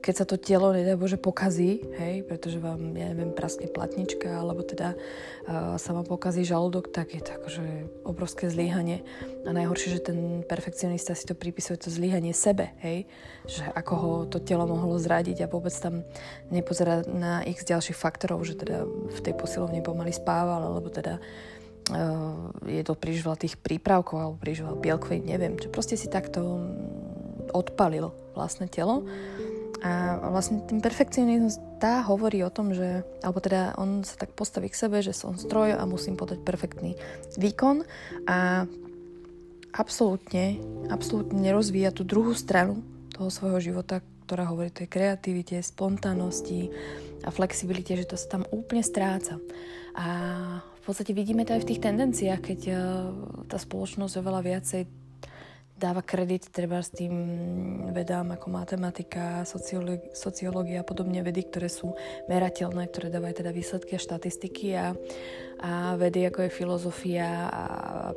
keď 0.06 0.16
sa 0.22 0.26
to 0.30 0.38
telo, 0.38 0.70
nedaj 0.70 1.02
Bože, 1.02 1.18
pokazí, 1.18 1.82
hej, 1.98 2.22
pretože 2.30 2.62
vám, 2.62 2.94
ja 2.94 3.10
neviem, 3.10 3.34
praskne 3.34 3.66
platnička, 3.66 4.38
alebo 4.38 4.62
teda 4.62 4.94
uh, 4.94 5.82
sa 5.82 5.98
vám 5.98 6.06
pokazí 6.06 6.46
žalúdok, 6.46 6.94
tak 6.94 7.18
je 7.18 7.26
to 7.26 7.34
akože 7.34 7.66
obrovské 8.06 8.46
zlíhanie. 8.46 9.02
A 9.42 9.50
najhoršie, 9.50 9.98
že 9.98 10.06
ten 10.06 10.46
perfekcionista 10.46 11.18
si 11.18 11.26
to 11.26 11.34
pripisuje, 11.34 11.82
to 11.82 11.90
zlíhanie 11.90 12.38
sebe, 12.38 12.78
hej, 12.86 13.10
že 13.50 13.66
ako 13.74 13.94
ho 13.98 14.12
to 14.30 14.38
telo 14.38 14.70
mohlo 14.70 15.02
zradiť 15.02 15.42
a 15.42 15.50
vôbec 15.50 15.74
tam 15.74 16.06
nepozerá 16.54 17.02
na 17.10 17.42
x 17.42 17.66
ďalších 17.66 17.98
faktorov, 17.98 18.46
že 18.46 18.62
teda 18.62 18.86
v 18.86 19.20
tej 19.26 19.34
posilovne 19.34 19.82
pomaly 19.82 20.14
spával, 20.14 20.70
alebo 20.70 20.94
teda 20.94 21.18
uh, 21.18 21.55
je 22.66 22.82
to 22.82 22.98
príliš 22.98 23.22
veľa 23.22 23.38
tých 23.38 23.56
prípravkov, 23.62 24.18
alebo 24.18 24.42
príliš 24.42 24.66
veľa 24.66 24.78
bielkovín, 24.82 25.30
neviem, 25.30 25.54
že 25.60 25.70
proste 25.70 25.94
si 25.94 26.10
takto 26.10 26.66
odpalil 27.54 28.10
vlastné 28.34 28.68
telo 28.68 29.06
a 29.86 30.18
vlastne 30.34 30.66
ten 30.66 30.82
perfekcionizmus 30.82 31.62
tá 31.78 32.02
hovorí 32.02 32.42
o 32.42 32.50
tom, 32.50 32.74
že, 32.74 33.06
alebo 33.22 33.38
teda 33.38 33.78
on 33.78 34.02
sa 34.02 34.18
tak 34.18 34.34
postaví 34.34 34.72
k 34.72 34.80
sebe, 34.82 35.06
že 35.06 35.14
som 35.14 35.38
stroj 35.38 35.78
a 35.78 35.84
musím 35.86 36.18
podať 36.18 36.42
perfektný 36.42 36.98
výkon 37.38 37.86
a 38.26 38.66
absolútne, 39.78 40.58
absolútne 40.90 41.38
nerozvíja 41.38 41.94
tú 41.94 42.02
druhú 42.02 42.34
stranu 42.34 42.82
toho 43.14 43.30
svojho 43.30 43.62
života, 43.62 44.02
ktorá 44.26 44.50
hovorí 44.50 44.74
o 44.74 44.78
tej 44.82 44.90
kreativite, 44.90 45.62
spontánnosti 45.62 46.74
a 47.22 47.30
flexibilite, 47.30 47.94
že 47.94 48.10
to 48.10 48.18
sa 48.18 48.40
tam 48.40 48.44
úplne 48.50 48.82
stráca. 48.82 49.38
A 49.94 50.06
v 50.86 50.94
podstate 50.94 51.18
vidíme 51.18 51.50
to 51.50 51.58
aj 51.58 51.66
v 51.66 51.70
tých 51.74 51.82
tendenciách, 51.82 52.42
keď 52.46 52.60
eh, 52.70 52.78
tá 53.50 53.58
spoločnosť 53.58 54.22
oveľa 54.22 54.42
viacej 54.46 54.82
dáva 55.76 56.00
kredit 56.00 56.48
treba 56.56 56.80
s 56.80 56.88
tým 56.88 57.12
vedám 57.92 58.32
ako 58.32 58.48
matematika, 58.48 59.44
sociológia 60.16 60.80
a 60.82 60.88
podobne 60.88 61.20
vedy, 61.20 61.44
ktoré 61.52 61.68
sú 61.68 61.92
merateľné, 62.32 62.88
ktoré 62.88 63.12
dávajú 63.12 63.44
teda 63.44 63.52
výsledky 63.52 64.00
a 64.00 64.04
štatistiky 64.04 64.68
a, 64.80 64.96
a 65.60 65.72
vedy 66.00 66.24
ako 66.32 66.48
je 66.48 66.58
filozofia 66.58 67.28
a, 67.28 67.64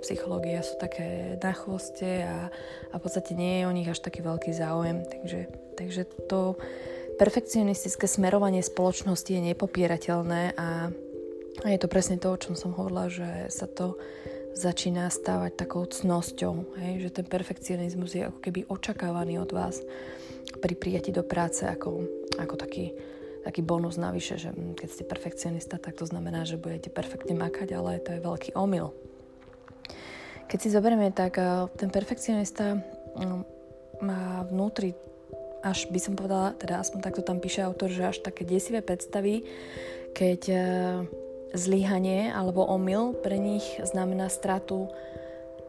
psychológia 0.07 0.63
sú 0.63 0.79
také 0.79 1.35
na 1.43 1.51
chvoste 1.51 2.23
a, 2.23 2.47
a 2.93 2.95
v 2.95 3.03
podstate 3.03 3.35
nie 3.35 3.63
je 3.63 3.65
o 3.67 3.75
nich 3.75 3.91
až 3.91 3.99
taký 4.07 4.23
veľký 4.23 4.55
záujem. 4.55 5.03
Takže, 5.03 5.41
takže 5.75 6.03
to 6.31 6.55
perfekcionistické 7.19 8.07
smerovanie 8.07 8.63
spoločnosti 8.63 9.35
je 9.35 9.43
nepopierateľné 9.43 10.55
a, 10.55 10.95
a 11.65 11.67
je 11.75 11.79
to 11.79 11.88
presne 11.91 12.23
to, 12.23 12.31
o 12.31 12.41
čom 12.41 12.55
som 12.55 12.71
hovorila, 12.75 13.11
že 13.11 13.50
sa 13.50 13.67
to 13.67 13.99
začína 14.59 15.07
stávať 15.11 15.55
takou 15.55 15.87
cnosťou, 15.87 16.79
hej? 16.83 17.07
že 17.07 17.23
ten 17.23 17.27
perfekcionizmus 17.27 18.11
je 18.15 18.27
ako 18.27 18.38
keby 18.43 18.67
očakávaný 18.67 19.38
od 19.38 19.50
vás 19.55 19.83
pri 20.59 20.75
prijati 20.75 21.15
do 21.15 21.23
práce 21.23 21.62
ako, 21.62 22.03
ako 22.38 22.55
taký, 22.59 22.91
taký 23.47 23.62
bonus 23.62 23.95
navyše, 24.00 24.38
že 24.38 24.50
hm, 24.50 24.75
keď 24.75 24.88
ste 24.91 25.05
perfekcionista, 25.07 25.79
tak 25.79 25.95
to 25.95 26.07
znamená, 26.07 26.43
že 26.43 26.59
budete 26.59 26.91
perfektne 26.91 27.38
makať, 27.38 27.69
ale 27.75 28.03
to 28.03 28.19
je 28.19 28.25
veľký 28.25 28.50
omyl. 28.59 28.91
Keď 30.49 30.59
si 30.59 30.75
zoberieme, 30.75 31.15
tak 31.15 31.38
eh, 31.38 31.71
ten 31.79 31.91
perfekcionista 31.93 32.83
hm, 33.15 33.43
má 34.03 34.43
vnútri 34.50 34.95
až 35.59 35.91
by 35.91 35.99
som 35.99 36.15
povedala, 36.15 36.55
teda 36.55 36.79
aspoň 36.79 37.03
takto 37.03 37.23
tam 37.27 37.43
píše 37.43 37.67
autor, 37.67 37.91
že 37.91 38.07
až 38.07 38.23
také 38.23 38.47
desivé 38.47 38.79
predstavy, 38.79 39.43
keď 40.15 40.41
eh, 40.50 40.62
zlyhanie 41.57 42.33
alebo 42.33 42.67
omyl 42.67 43.17
pre 43.17 43.40
nich 43.40 43.64
znamená 43.85 44.28
stratu 44.28 44.88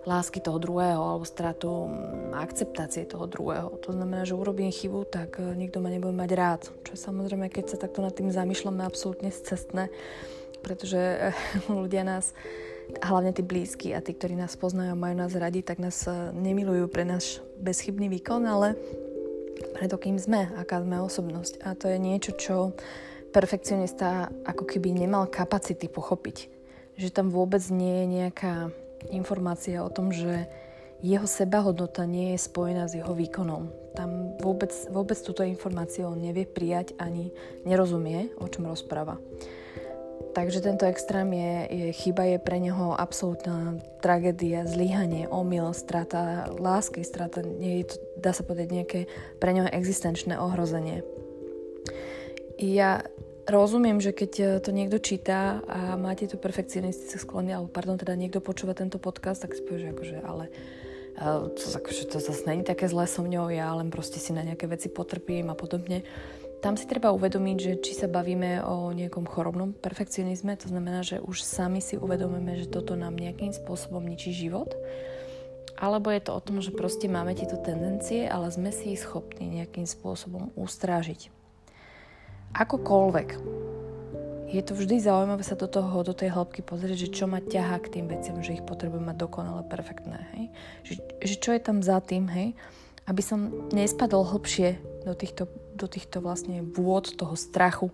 lásky 0.07 0.39
toho 0.39 0.57
druhého 0.57 0.99
alebo 0.99 1.25
stratu 1.27 1.91
mm, 1.91 2.33
akceptácie 2.33 3.05
toho 3.05 3.27
druhého. 3.27 3.77
To 3.83 3.91
znamená, 3.91 4.23
že 4.23 4.37
urobím 4.37 4.71
chybu, 4.71 5.05
tak 5.05 5.37
e, 5.37 5.53
nikto 5.53 5.83
ma 5.83 5.91
nebude 5.91 6.15
mať 6.15 6.31
rád. 6.33 6.61
Čo 6.87 6.95
samozrejme, 6.95 7.51
keď 7.51 7.75
sa 7.75 7.77
takto 7.77 7.99
nad 7.99 8.15
tým 8.15 8.31
zamýšľame, 8.31 8.81
absolútne 8.81 9.29
cestné, 9.29 9.91
pretože 10.63 10.97
e, 10.97 11.17
ľudia 11.83 12.07
nás, 12.07 12.31
hlavne 13.05 13.35
tí 13.35 13.45
blízky 13.45 13.93
a 13.93 14.01
tí, 14.01 14.17
ktorí 14.17 14.33
nás 14.33 14.57
poznajú 14.57 14.97
majú 14.97 15.13
nás 15.13 15.35
radi, 15.37 15.61
tak 15.61 15.77
nás 15.77 16.07
e, 16.07 16.33
nemilujú 16.33 16.87
pre 16.89 17.03
náš 17.05 17.43
bezchybný 17.59 18.09
výkon, 18.17 18.41
ale 18.47 18.79
preto, 19.75 19.99
kým 19.99 20.15
sme, 20.15 20.47
aká 20.55 20.79
sme 20.79 21.03
osobnosť. 21.03 21.61
A 21.67 21.75
to 21.75 21.91
je 21.91 21.99
niečo, 21.99 22.31
čo 22.39 22.71
perfekcionista 23.29 24.29
ako 24.45 24.65
keby 24.65 24.93
nemal 24.93 25.29
kapacity 25.29 25.87
pochopiť. 25.87 26.49
Že 26.99 27.09
tam 27.15 27.27
vôbec 27.31 27.63
nie 27.71 28.03
je 28.03 28.05
nejaká 28.19 28.53
informácia 29.13 29.79
o 29.85 29.89
tom, 29.89 30.11
že 30.11 30.49
jeho 30.99 31.23
sebahodnota 31.23 32.03
nie 32.03 32.35
je 32.35 32.43
spojená 32.43 32.91
s 32.91 32.99
jeho 32.99 33.15
výkonom. 33.15 33.71
Tam 33.95 34.35
vôbec, 34.43 34.71
vôbec 34.91 35.15
túto 35.23 35.47
informáciu 35.47 36.11
on 36.11 36.19
nevie 36.19 36.43
prijať 36.43 36.91
ani 36.99 37.31
nerozumie, 37.63 38.35
o 38.35 38.51
čom 38.51 38.67
rozpráva. 38.67 39.15
Takže 40.35 40.61
tento 40.61 40.85
extrém 40.85 41.25
je, 41.33 41.53
je 41.71 41.87
chyba, 41.95 42.27
je 42.35 42.37
pre 42.37 42.61
neho 42.61 42.93
absolútna 42.93 43.81
tragédia, 44.03 44.67
zlyhanie, 44.67 45.25
omyl, 45.25 45.73
strata 45.73 46.51
lásky, 46.59 47.01
strata, 47.01 47.41
je 47.41 47.87
to, 47.87 47.95
dá 48.19 48.35
sa 48.35 48.45
povedať, 48.45 48.67
nejaké 48.69 48.99
pre 49.41 49.55
neho 49.55 49.65
existenčné 49.71 50.37
ohrozenie 50.37 51.01
ja 52.59 53.07
rozumiem, 53.49 53.97
že 53.97 54.13
keď 54.13 54.31
eh, 54.39 54.47
to 54.61 54.69
niekto 54.75 55.01
číta 55.01 55.63
a 55.65 55.95
máte 55.97 56.29
tu 56.29 56.37
perfekcionistické 56.37 57.17
sklony, 57.17 57.55
alebo 57.55 57.71
pardon, 57.71 57.97
teda 57.97 58.13
niekto 58.13 58.39
počúva 58.39 58.77
tento 58.77 59.01
podcast, 59.01 59.43
tak 59.43 59.57
si 59.57 59.65
povie, 59.65 59.89
že 59.89 59.91
akože, 59.95 60.17
ale 60.21 60.45
eh, 61.17 61.41
to, 61.55 61.63
akože, 61.65 62.03
to 62.11 62.17
zase 62.21 62.45
není 62.45 62.61
také 62.61 62.85
zlé 62.91 63.09
so 63.09 63.25
mňou, 63.25 63.49
ja 63.49 63.73
len 63.73 63.89
proste 63.89 64.21
si 64.21 64.35
na 64.35 64.45
nejaké 64.45 64.69
veci 64.69 64.87
potrpím 64.87 65.49
a 65.49 65.57
podobne. 65.57 66.05
Tam 66.59 66.75
si 66.75 66.83
treba 66.91 67.15
uvedomiť, 67.15 67.57
že 67.57 67.71
či 67.79 67.95
sa 67.95 68.11
bavíme 68.11 68.59
o 68.67 68.91
nejakom 68.91 69.23
chorobnom 69.23 69.71
perfekcionizme, 69.71 70.59
to 70.59 70.67
znamená, 70.67 71.07
že 71.07 71.23
už 71.23 71.39
sami 71.39 71.79
si 71.79 71.95
uvedomíme, 71.95 72.59
že 72.59 72.67
toto 72.67 72.99
nám 72.99 73.15
nejakým 73.15 73.55
spôsobom 73.55 74.03
ničí 74.03 74.35
život, 74.35 74.75
alebo 75.79 76.11
je 76.11 76.19
to 76.19 76.35
o 76.35 76.43
tom, 76.43 76.59
že 76.59 76.75
proste 76.75 77.07
máme 77.07 77.31
tieto 77.31 77.55
tendencie, 77.55 78.27
ale 78.27 78.51
sme 78.51 78.75
si 78.75 78.91
ich 78.91 79.07
schopní 79.07 79.47
nejakým 79.47 79.87
spôsobom 79.87 80.51
ustrážiť 80.59 81.38
akokoľvek. 82.53 83.29
Je 84.49 84.61
to 84.65 84.73
vždy 84.73 84.97
zaujímavé 84.97 85.45
sa 85.45 85.53
do 85.53 85.69
toho, 85.69 86.01
do 86.01 86.13
tej 86.17 86.33
hĺbky 86.33 86.65
pozrieť, 86.65 87.05
že 87.05 87.13
čo 87.13 87.29
ma 87.29 87.37
ťahá 87.37 87.77
k 87.85 88.01
tým 88.01 88.09
veciam, 88.09 88.41
že 88.41 88.57
ich 88.57 88.65
potrebujem 88.65 89.05
mať 89.05 89.17
dokonale 89.21 89.61
perfektné, 89.69 90.25
hej? 90.33 90.45
Že, 90.81 90.93
že 91.21 91.35
čo 91.37 91.49
je 91.53 91.61
tam 91.61 91.85
za 91.85 92.01
tým, 92.01 92.25
hej? 92.33 92.57
Aby 93.05 93.21
som 93.21 93.69
nespadol 93.69 94.25
hlbšie 94.25 94.81
do 95.05 95.13
týchto, 95.13 95.45
do 95.77 95.85
týchto 95.85 96.17
vlastne 96.25 96.65
vôd 96.65 97.13
toho 97.13 97.37
strachu 97.37 97.93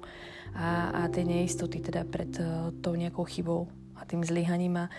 a, 0.55 1.03
a 1.03 1.11
tej 1.11 1.27
neistoty 1.27 1.83
teda 1.83 2.07
pred 2.07 2.31
uh, 2.39 2.71
tou 2.79 2.95
nejakou 2.95 3.27
chybou 3.27 3.67
a 3.99 4.07
tým 4.07 4.23
zlyhaním 4.23 4.87
a 4.87 4.91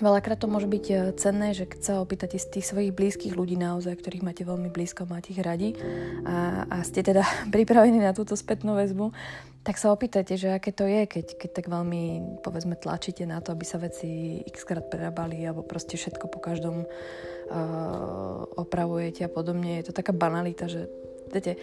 Veľakrát 0.00 0.40
to 0.40 0.48
môže 0.48 0.64
byť 0.64 0.84
e, 0.88 0.94
cenné, 1.20 1.52
že 1.52 1.68
keď 1.68 1.80
sa 1.84 1.94
opýtate 2.00 2.40
z 2.40 2.58
tých 2.58 2.72
svojich 2.72 2.96
blízkych 2.96 3.36
ľudí 3.36 3.60
naozaj, 3.60 4.00
ktorých 4.00 4.24
máte 4.24 4.42
veľmi 4.48 4.72
blízko, 4.72 5.04
máte 5.04 5.36
ich 5.36 5.40
radi 5.44 5.76
a, 6.24 6.64
a 6.64 6.76
ste 6.80 7.04
teda 7.04 7.20
pripravení 7.54 8.00
na 8.00 8.16
túto 8.16 8.32
spätnú 8.32 8.72
väzbu, 8.74 9.12
tak 9.60 9.76
sa 9.76 9.92
opýtate, 9.92 10.40
že 10.40 10.56
aké 10.56 10.72
to 10.72 10.88
je, 10.88 11.04
keď, 11.04 11.36
keď 11.36 11.50
tak 11.52 11.66
veľmi, 11.68 12.04
povedzme, 12.40 12.80
tlačíte 12.80 13.28
na 13.28 13.44
to, 13.44 13.52
aby 13.52 13.64
sa 13.68 13.76
veci 13.76 14.40
xkrát 14.48 14.88
prerábali 14.88 15.44
alebo 15.44 15.60
proste 15.60 16.00
všetko 16.00 16.32
po 16.32 16.40
každom 16.40 16.88
uh, 16.88 18.40
opravujete 18.56 19.28
a 19.28 19.28
podobne. 19.28 19.76
Je 19.76 19.92
to 19.92 19.92
taká 19.92 20.16
banalita, 20.16 20.64
že 20.64 20.88
viete, 21.28 21.60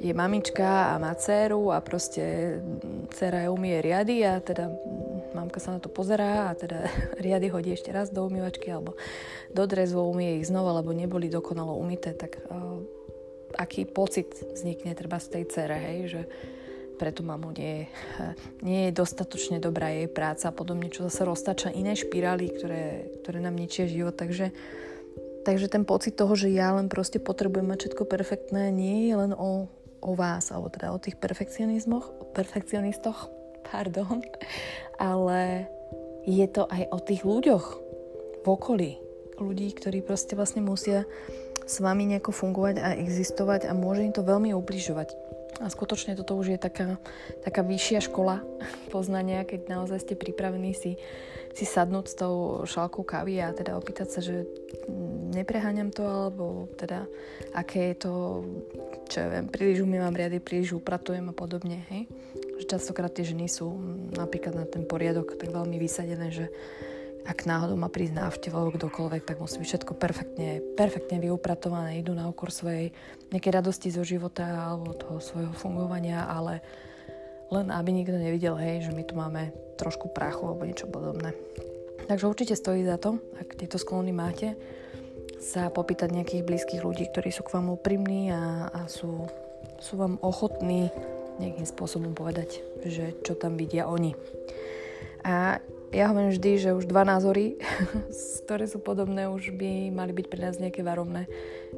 je 0.00 0.12
mamička 0.16 0.96
a 0.96 0.98
má 0.98 1.12
dceru 1.12 1.68
a 1.76 1.84
proste 1.84 2.56
dcera 3.12 3.44
je 3.44 3.48
umie 3.52 3.84
riady 3.84 4.24
a 4.24 4.40
teda 4.40 4.72
mamka 5.36 5.60
sa 5.60 5.76
na 5.76 5.80
to 5.80 5.92
pozerá 5.92 6.48
a 6.48 6.56
teda 6.56 6.88
riady 7.24 7.52
hodí 7.52 7.76
ešte 7.76 7.92
raz 7.92 8.08
do 8.08 8.24
umývačky 8.24 8.72
alebo 8.72 8.96
do 9.52 9.64
drezu 9.68 10.00
umie 10.00 10.40
ich 10.40 10.48
znova, 10.48 10.80
lebo 10.80 10.96
neboli 10.96 11.28
dokonalo 11.28 11.76
umité, 11.76 12.16
tak 12.16 12.40
uh, 12.48 12.80
aký 13.60 13.84
pocit 13.84 14.32
vznikne 14.56 14.96
treba 14.96 15.20
z 15.20 15.36
tej 15.36 15.44
cere, 15.52 15.76
hej, 15.76 15.98
že 16.08 16.22
pre 16.96 17.12
tú 17.12 17.20
mamu 17.20 17.52
nie 17.52 17.84
nie 18.66 18.88
je 18.88 18.96
dostatočne 18.96 19.60
dobrá 19.60 19.92
jej 19.92 20.08
práca 20.08 20.48
a 20.48 20.56
podobne, 20.56 20.88
čo 20.88 21.04
zase 21.04 21.28
roztača 21.28 21.76
iné 21.76 21.92
špirály, 21.92 22.48
ktoré, 22.56 23.12
ktoré 23.20 23.38
nám 23.44 23.60
ničia 23.60 23.84
život, 23.84 24.16
takže 24.16 24.48
takže 25.40 25.72
ten 25.72 25.88
pocit 25.88 26.20
toho, 26.20 26.36
že 26.36 26.52
ja 26.52 26.76
len 26.76 26.92
proste 26.92 27.16
potrebujem 27.16 27.64
mať 27.64 27.78
všetko 27.88 28.04
perfektné, 28.04 28.68
nie 28.68 29.08
je 29.08 29.14
len 29.16 29.32
o, 29.32 29.72
o 30.00 30.16
vás, 30.16 30.52
alebo 30.52 30.72
teda 30.72 30.92
o 30.92 30.98
tých 30.98 31.16
perfekcionizmoch, 31.16 32.32
perfekcionistoch, 32.32 33.28
pardon, 33.70 34.24
ale 35.00 35.70
je 36.24 36.46
to 36.48 36.68
aj 36.68 36.88
o 36.92 36.98
tých 37.00 37.22
ľuďoch 37.24 37.66
v 38.44 38.46
okolí. 38.46 38.90
Ľudí, 39.40 39.72
ktorí 39.72 40.04
proste 40.04 40.36
vlastne 40.36 40.60
musia 40.60 41.08
s 41.64 41.80
vami 41.80 42.04
nejako 42.04 42.34
fungovať 42.34 42.76
a 42.82 42.98
existovať 42.98 43.70
a 43.70 43.72
môže 43.72 44.04
im 44.04 44.12
to 44.12 44.20
veľmi 44.20 44.52
ubližovať. 44.52 45.16
A 45.60 45.68
skutočne 45.68 46.16
toto 46.16 46.36
už 46.40 46.56
je 46.56 46.58
taká, 46.60 46.96
taká 47.44 47.60
vyššia 47.60 48.04
škola 48.04 48.40
poznania, 48.94 49.48
keď 49.48 49.68
naozaj 49.68 50.04
ste 50.04 50.14
pripravení 50.16 50.76
si, 50.76 51.00
si 51.50 51.66
sadnúť 51.66 52.06
s 52.06 52.14
tou 52.14 52.62
šálkou 52.64 53.02
kávy 53.02 53.42
a 53.42 53.50
teda 53.50 53.74
opýtať 53.74 54.08
sa, 54.08 54.20
že 54.22 54.46
nepreháňam 55.34 55.90
to, 55.90 56.06
alebo 56.06 56.70
teda 56.78 57.06
aké 57.54 57.94
je 57.94 58.06
to, 58.06 58.12
čo 59.10 59.16
ja 59.22 59.28
viem, 59.28 59.46
príliš 59.50 59.82
umývam 59.82 60.14
riady, 60.14 60.38
príliš 60.38 60.78
upratujem 60.78 61.26
a 61.30 61.34
podobne, 61.34 61.82
hej. 61.90 62.06
Že 62.62 62.78
častokrát 62.78 63.10
tie 63.10 63.26
ženy 63.26 63.50
sú 63.50 63.66
napríklad 64.14 64.54
na 64.54 64.66
ten 64.66 64.86
poriadok 64.86 65.34
tak 65.34 65.50
veľmi 65.50 65.76
vysadené, 65.80 66.30
že 66.30 66.46
ak 67.26 67.44
náhodou 67.44 67.76
má 67.76 67.92
prísť 67.92 68.16
návšteva 68.16 68.56
alebo 68.58 68.80
kdokoľvek, 68.80 69.22
tak 69.28 69.42
musí 69.42 69.60
byť 69.60 69.68
všetko 69.68 69.92
perfektne, 70.00 70.64
perfektne 70.74 71.20
vyupratované, 71.20 72.00
idú 72.00 72.16
na 72.16 72.26
okor 72.26 72.48
svojej 72.48 72.96
nejakej 73.28 73.52
radosti 73.60 73.92
zo 73.92 74.00
života 74.00 74.46
alebo 74.48 74.96
toho 74.96 75.20
svojho 75.20 75.52
fungovania, 75.52 76.24
ale 76.24 76.64
len 77.50 77.66
aby 77.74 77.90
nikto 77.90 78.14
nevidel, 78.14 78.54
hej, 78.54 78.86
že 78.86 78.94
my 78.94 79.02
tu 79.02 79.14
máme 79.18 79.50
trošku 79.74 80.10
prachu 80.14 80.46
alebo 80.46 80.66
niečo 80.66 80.86
podobné. 80.86 81.34
Takže 82.06 82.26
určite 82.26 82.54
stojí 82.58 82.82
za 82.82 82.98
to, 82.98 83.22
ak 83.38 83.58
tieto 83.58 83.78
sklony 83.78 84.10
máte, 84.10 84.58
sa 85.40 85.72
popýtať 85.72 86.12
nejakých 86.12 86.46
blízkych 86.46 86.84
ľudí, 86.84 87.08
ktorí 87.08 87.32
sú 87.32 87.46
k 87.46 87.54
vám 87.56 87.72
úprimní 87.72 88.28
a, 88.30 88.68
a 88.68 88.80
sú, 88.86 89.24
sú 89.80 89.96
vám 89.96 90.20
ochotní 90.20 90.92
nejakým 91.40 91.64
spôsobom 91.64 92.12
povedať, 92.12 92.60
že 92.84 93.16
čo 93.24 93.32
tam 93.32 93.56
vidia 93.56 93.88
oni. 93.88 94.12
A 95.24 95.58
ja 95.90 96.06
hovorím 96.06 96.30
vždy, 96.30 96.50
že 96.58 96.70
už 96.74 96.86
dva 96.86 97.02
názory, 97.02 97.58
ktoré 98.46 98.70
sú 98.70 98.78
podobné, 98.78 99.26
už 99.26 99.50
by 99.54 99.90
mali 99.90 100.14
byť 100.14 100.26
pre 100.30 100.40
nás 100.40 100.62
nejaké 100.62 100.86
varovné, 100.86 101.26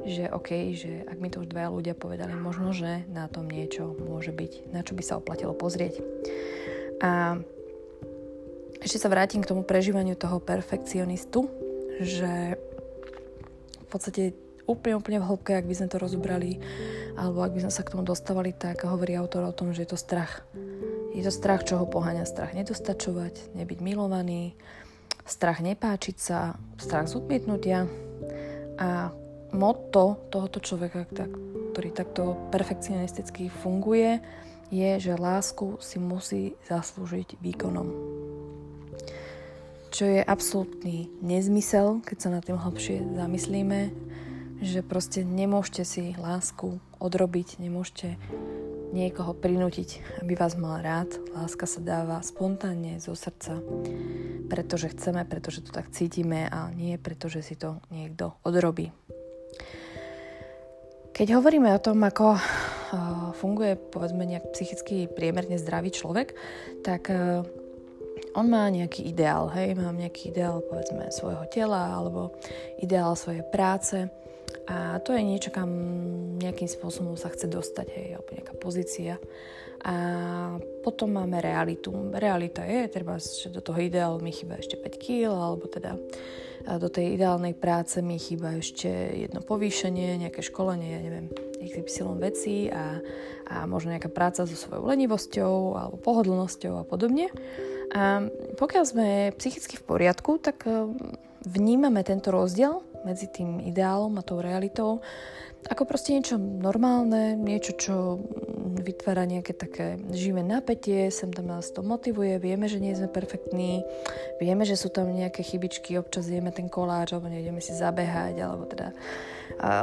že 0.05 0.29
OK, 0.29 0.49
že 0.77 1.05
ak 1.09 1.17
mi 1.17 1.33
to 1.33 1.41
už 1.41 1.49
dvaja 1.49 1.73
ľudia 1.73 1.97
povedali, 1.97 2.33
možno, 2.37 2.73
že 2.73 3.05
na 3.09 3.25
tom 3.25 3.49
niečo 3.49 3.97
môže 3.97 4.29
byť, 4.29 4.69
na 4.69 4.85
čo 4.85 4.93
by 4.93 5.03
sa 5.05 5.17
oplatilo 5.17 5.57
pozrieť. 5.57 5.97
A 7.01 7.41
ešte 8.83 9.01
sa 9.01 9.09
vrátim 9.09 9.41
k 9.41 9.49
tomu 9.49 9.65
prežívaniu 9.65 10.13
toho 10.13 10.37
perfekcionistu, 10.37 11.49
že 12.03 12.59
v 13.81 13.87
podstate 13.89 14.37
úplne, 14.69 14.95
úplne 14.97 15.19
v 15.21 15.27
hĺbke, 15.27 15.51
ak 15.57 15.65
by 15.67 15.75
sme 15.75 15.87
to 15.89 15.97
rozobrali, 15.97 16.61
alebo 17.17 17.41
ak 17.41 17.53
by 17.53 17.65
sme 17.65 17.73
sa 17.73 17.83
k 17.83 17.91
tomu 17.97 18.03
dostávali, 18.05 18.53
tak 18.53 18.85
hovorí 18.85 19.17
autor 19.17 19.47
o 19.47 19.55
tom, 19.55 19.73
že 19.73 19.85
je 19.85 19.89
to 19.93 19.99
strach 19.99 20.45
je 21.13 21.21
to 21.21 21.31
strach, 21.31 21.61
čo 21.61 21.77
ho 21.77 21.85
poháňa 21.85 22.25
strach 22.25 22.57
nedostačovať, 22.57 23.53
nebyť 23.53 23.79
milovaný, 23.85 24.57
strach 25.23 25.61
nepáčiť 25.61 26.17
sa, 26.17 26.57
strach 26.81 27.07
z 27.07 27.21
odmietnutia. 27.21 27.85
A 28.81 29.13
motto 29.53 30.17
tohoto 30.33 30.57
človeka, 30.57 31.05
ktorý 31.71 31.89
takto 31.93 32.49
perfekcionisticky 32.49 33.53
funguje, 33.53 34.19
je, 34.73 34.97
že 34.97 35.13
lásku 35.13 35.77
si 35.77 36.01
musí 36.01 36.57
zaslúžiť 36.65 37.37
výkonom. 37.37 37.87
Čo 39.93 40.09
je 40.09 40.25
absolútny 40.25 41.13
nezmysel, 41.21 42.01
keď 42.01 42.17
sa 42.17 42.29
na 42.33 42.41
tým 42.41 42.57
hlbšie 42.57 43.13
zamyslíme, 43.13 43.93
že 44.65 44.81
proste 44.81 45.21
nemôžete 45.21 45.83
si 45.85 46.03
lásku 46.17 46.81
odrobiť, 46.97 47.61
nemôžete 47.61 48.17
niekoho 48.93 49.33
prinútiť, 49.33 50.21
aby 50.21 50.37
vás 50.37 50.53
mal 50.53 50.85
rád. 50.85 51.09
Láska 51.33 51.65
sa 51.65 51.81
dáva 51.81 52.21
spontánne 52.21 53.01
zo 53.01 53.17
srdca, 53.17 53.57
pretože 54.53 54.93
chceme, 54.93 55.25
pretože 55.25 55.65
to 55.65 55.73
tak 55.73 55.89
cítime 55.89 56.45
a 56.45 56.69
nie 56.69 57.01
pretože 57.01 57.41
si 57.41 57.57
to 57.57 57.81
niekto 57.89 58.37
odrobí. 58.45 58.93
Keď 61.13 61.27
hovoríme 61.33 61.73
o 61.73 61.81
tom, 61.81 62.05
ako 62.05 62.37
funguje 63.41 63.73
povedzme 63.89 64.29
nejak 64.29 64.53
psychicky 64.53 65.09
priemerne 65.09 65.57
zdravý 65.57 65.89
človek, 65.89 66.37
tak 66.85 67.09
on 68.33 68.45
má 68.49 68.69
nejaký 68.69 69.09
ideál, 69.09 69.49
hej, 69.53 69.73
mám 69.77 69.97
nejaký 69.97 70.33
ideál 70.33 70.61
povedzme 70.65 71.09
svojho 71.09 71.45
tela 71.49 71.97
alebo 71.97 72.33
ideál 72.81 73.13
svojej 73.17 73.45
práce 73.49 74.09
a 74.63 74.99
to 75.03 75.11
je 75.11 75.23
niečo, 75.23 75.51
kam 75.51 75.69
nejakým 76.39 76.71
spôsobom 76.71 77.19
sa 77.19 77.27
chce 77.27 77.51
dostať, 77.51 77.87
hej, 77.91 78.07
alebo 78.15 78.29
nejaká 78.31 78.55
pozícia. 78.55 79.19
A 79.83 79.95
potom 80.79 81.11
máme 81.11 81.43
realitu. 81.43 81.91
Realita 82.15 82.63
je, 82.63 82.87
treba, 82.87 83.19
že 83.19 83.51
do 83.51 83.59
toho 83.59 83.83
ideálu 83.83 84.23
mi 84.23 84.31
chýba 84.31 84.55
ešte 84.55 84.79
5 84.79 84.95
kg, 84.95 85.35
alebo 85.35 85.67
teda 85.67 85.99
do 86.79 86.87
tej 86.87 87.19
ideálnej 87.19 87.51
práce 87.59 87.99
mi 87.99 88.15
chýba 88.15 88.55
ešte 88.55 88.87
jedno 89.27 89.43
povýšenie, 89.43 90.23
nejaké 90.23 90.39
školenie, 90.39 90.95
ja 90.95 91.01
neviem, 91.03 91.27
XY 91.59 92.23
vecí 92.23 92.71
a, 92.71 93.03
a 93.51 93.67
možno 93.67 93.91
nejaká 93.91 94.07
práca 94.07 94.47
so 94.47 94.55
svojou 94.55 94.87
lenivosťou 94.87 95.75
alebo 95.75 95.99
pohodlnosťou 95.99 96.79
a 96.79 96.87
podobne. 96.87 97.27
A 97.91 98.23
pokiaľ 98.55 98.83
sme 98.87 99.07
psychicky 99.35 99.75
v 99.75 99.83
poriadku, 99.83 100.39
tak 100.39 100.63
vnímame 101.43 101.99
tento 102.07 102.31
rozdiel 102.31 102.79
medzi 103.03 103.27
tým 103.29 103.59
ideálom 103.63 104.15
a 104.19 104.25
tou 104.25 104.39
realitou. 104.39 104.99
Ako 105.63 105.87
proste 105.87 106.11
niečo 106.11 106.35
normálne, 106.35 107.39
niečo, 107.39 107.71
čo 107.79 107.95
vytvára 108.83 109.23
nejaké 109.23 109.55
také 109.55 109.95
živé 110.11 110.43
napätie, 110.43 111.07
sem 111.07 111.31
tam 111.31 111.47
nás 111.47 111.71
to 111.71 111.79
motivuje, 111.79 112.35
vieme, 112.35 112.67
že 112.67 112.83
nie 112.83 112.91
sme 112.91 113.07
perfektní, 113.07 113.79
vieme, 114.43 114.67
že 114.67 114.75
sú 114.75 114.91
tam 114.91 115.07
nejaké 115.15 115.39
chybičky, 115.39 115.95
občas 115.95 116.27
jeme 116.27 116.51
ten 116.51 116.67
koláč, 116.67 117.15
alebo 117.15 117.31
nejdeme 117.31 117.63
si 117.63 117.71
zabehať, 117.71 118.35
alebo 118.43 118.67
teda 118.67 118.91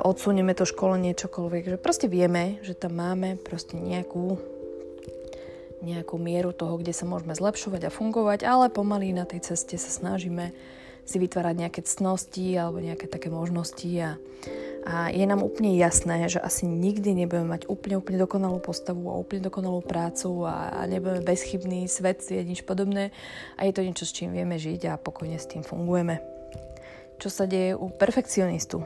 odsunieme 0.04 0.52
to 0.52 0.68
školenie, 0.68 1.16
čokoľvek, 1.16 1.64
že 1.72 1.76
proste 1.80 2.12
vieme, 2.12 2.61
že 2.61 2.76
tam 2.76 3.00
máme 3.00 3.40
proste 3.40 3.80
nejakú 3.80 4.37
nejakú 5.80 6.20
mieru 6.20 6.52
toho, 6.52 6.76
kde 6.76 6.92
sa 6.92 7.09
môžeme 7.09 7.33
zlepšovať 7.33 7.88
a 7.88 7.94
fungovať, 7.94 8.44
ale 8.44 8.68
pomaly 8.68 9.16
na 9.16 9.24
tej 9.24 9.48
ceste 9.48 9.80
sa 9.80 9.88
snažíme 9.88 10.52
si 11.11 11.18
vytvárať 11.18 11.55
nejaké 11.66 11.81
cnosti 11.83 12.55
alebo 12.55 12.79
nejaké 12.79 13.11
také 13.11 13.27
možnosti 13.27 13.90
a, 13.99 14.14
a 14.87 14.94
je 15.11 15.27
nám 15.27 15.42
úplne 15.42 15.75
jasné, 15.75 16.31
že 16.31 16.38
asi 16.38 16.70
nikdy 16.70 17.18
nebudeme 17.18 17.59
mať 17.59 17.66
úplne, 17.66 17.99
úplne 17.99 18.23
dokonalú 18.23 18.62
postavu 18.62 19.11
a 19.11 19.18
úplne 19.18 19.51
dokonalú 19.51 19.83
prácu 19.83 20.46
a, 20.46 20.70
a 20.79 20.81
nebudeme 20.87 21.27
bezchybný 21.27 21.90
svet, 21.90 22.23
sviet, 22.23 22.46
nič 22.46 22.62
podobné 22.62 23.11
a 23.59 23.66
je 23.66 23.75
to 23.75 23.83
niečo, 23.83 24.07
s 24.07 24.14
čím 24.14 24.31
vieme 24.31 24.55
žiť 24.55 24.94
a 24.94 25.03
pokojne 25.03 25.35
s 25.35 25.51
tým 25.51 25.66
fungujeme. 25.66 26.23
Čo 27.18 27.29
sa 27.29 27.44
deje 27.51 27.75
u 27.75 27.90
perfekcionistu? 27.90 28.81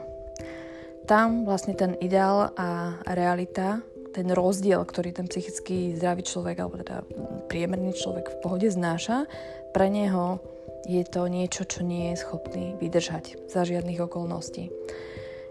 Tam 1.05 1.45
vlastne 1.45 1.77
ten 1.77 1.93
ideál 2.01 2.49
a 2.57 2.97
realita 3.05 3.85
ten 4.15 4.31
rozdiel, 4.31 4.79
ktorý 4.87 5.11
ten 5.11 5.27
psychicky 5.27 5.91
zdravý 5.99 6.23
človek 6.23 6.55
alebo 6.63 6.79
teda 6.79 7.03
priemerný 7.51 7.91
človek 7.99 8.31
v 8.31 8.39
pohode 8.39 8.71
znáša, 8.71 9.27
pre 9.75 9.91
neho 9.91 10.39
je 10.85 11.03
to 11.03 11.25
niečo, 11.25 11.65
čo 11.65 11.81
nie 11.81 12.13
je 12.13 12.21
schopný 12.21 12.77
vydržať 12.77 13.49
za 13.49 13.65
žiadnych 13.65 13.99
okolností. 14.05 14.69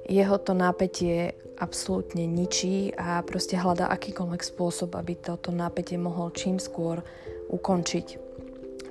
Jeho 0.07 0.37
to 0.39 0.53
napätie 0.53 1.35
absolútne 1.59 2.27
ničí 2.27 2.93
a 2.95 3.23
proste 3.23 3.59
hľadá 3.59 3.89
akýkoľvek 3.91 4.43
spôsob, 4.43 4.95
aby 4.99 5.19
toto 5.19 5.55
napätie 5.55 5.99
mohol 5.99 6.35
čím 6.35 6.59
skôr 6.59 7.03
ukončiť. 7.51 8.23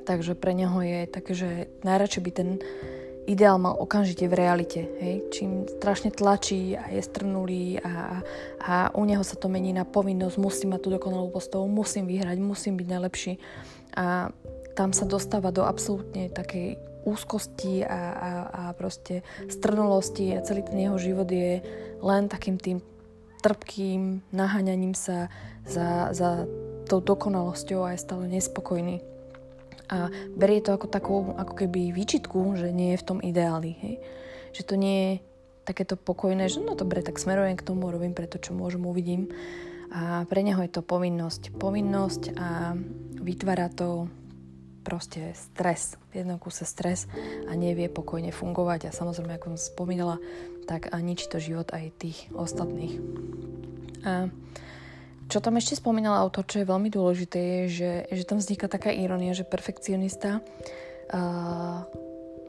Takže 0.03 0.35
pre 0.35 0.51
neho 0.51 0.75
je 0.83 0.99
také, 1.07 1.31
že 1.31 1.49
najradšej 1.87 2.21
by 2.23 2.31
ten 2.31 2.49
ideál 3.23 3.55
mal 3.55 3.79
okamžite 3.79 4.27
v 4.27 4.35
realite. 4.35 4.81
Hej? 4.99 5.15
Čím 5.31 5.63
strašne 5.79 6.11
tlačí 6.11 6.75
a 6.75 6.91
je 6.91 6.99
strnulý 6.99 7.79
a, 7.79 8.19
a 8.59 8.73
u 8.95 9.03
neho 9.07 9.23
sa 9.23 9.39
to 9.39 9.47
mení 9.47 9.71
na 9.71 9.87
povinnosť, 9.87 10.35
musím 10.39 10.75
mať 10.75 10.81
tú 10.83 10.89
dokonalú 10.91 11.31
postavu, 11.31 11.67
musím 11.71 12.07
vyhrať, 12.07 12.37
musím 12.43 12.75
byť 12.75 12.87
najlepší. 12.87 13.33
A 13.95 14.27
tam 14.73 14.91
sa 14.91 15.05
dostáva 15.05 15.53
do 15.53 15.65
absolútne 15.65 16.29
takej 16.33 16.81
úzkosti 17.03 17.83
a, 17.83 18.01
a, 18.15 18.31
a 18.47 18.63
proste 18.73 19.21
strnulosti 19.51 20.33
a 20.33 20.43
celý 20.43 20.63
ten 20.63 20.87
jeho 20.87 20.95
život 20.95 21.27
je 21.27 21.59
len 21.99 22.31
takým 22.31 22.55
tým 22.55 22.79
trpkým 23.43 24.23
naháňaním 24.31 24.95
sa 24.95 25.27
za, 25.67 26.15
za 26.15 26.47
tou 26.87 27.03
dokonalosťou 27.03 27.83
a 27.83 27.91
je 27.93 28.03
stále 28.03 28.31
nespokojný. 28.31 29.03
A 29.91 30.07
berie 30.31 30.63
to 30.63 30.71
ako 30.71 30.87
takú, 30.87 31.35
ako 31.35 31.53
keby 31.53 31.91
výčitku, 31.91 32.55
že 32.55 32.71
nie 32.71 32.95
je 32.95 33.01
v 33.03 33.07
tom 33.07 33.19
ideáli. 33.19 33.75
Hej? 33.83 33.95
Že 34.55 34.63
to 34.63 34.75
nie 34.79 34.97
je 35.03 35.11
takéto 35.67 35.99
pokojné, 35.99 36.47
že 36.47 36.63
no 36.63 36.75
dobre, 36.75 37.03
tak 37.03 37.19
smerujem 37.19 37.59
k 37.59 37.67
tomu, 37.67 37.91
robím 37.91 38.15
preto, 38.15 38.39
čo 38.39 38.55
môžem, 38.55 38.83
uvidím. 38.87 39.27
A 39.91 40.23
pre 40.25 40.41
neho 40.41 40.63
je 40.63 40.71
to 40.71 40.81
povinnosť. 40.81 41.51
Povinnosť 41.59 42.23
a 42.39 42.73
vytvára 43.19 43.67
to 43.69 44.07
proste 44.83 45.31
stres, 45.33 45.95
v 46.11 46.21
jednom 46.21 46.37
kuse 46.37 46.67
stres 46.67 47.07
a 47.47 47.55
nevie 47.55 47.87
pokojne 47.87 48.35
fungovať. 48.35 48.91
A 48.91 48.95
samozrejme, 48.95 49.39
ako 49.39 49.55
som 49.55 49.59
spomínala, 49.59 50.19
tak 50.67 50.91
a 50.91 50.99
ničí 50.99 51.31
to 51.31 51.39
život 51.39 51.71
aj 51.71 51.95
tých 51.97 52.27
ostatných. 52.35 52.99
A 54.03 54.27
čo 55.31 55.39
tam 55.39 55.55
ešte 55.55 55.79
spomínala 55.79 56.19
autor, 56.19 56.43
čo 56.43 56.61
je 56.61 56.69
veľmi 56.69 56.91
dôležité, 56.91 57.39
je, 57.39 57.61
že, 57.71 57.91
že 58.11 58.23
tam 58.27 58.37
vzniká 58.43 58.67
taká 58.67 58.91
ironia, 58.91 59.31
že 59.31 59.47
perfekcionista 59.47 60.43
uh, 60.43 61.87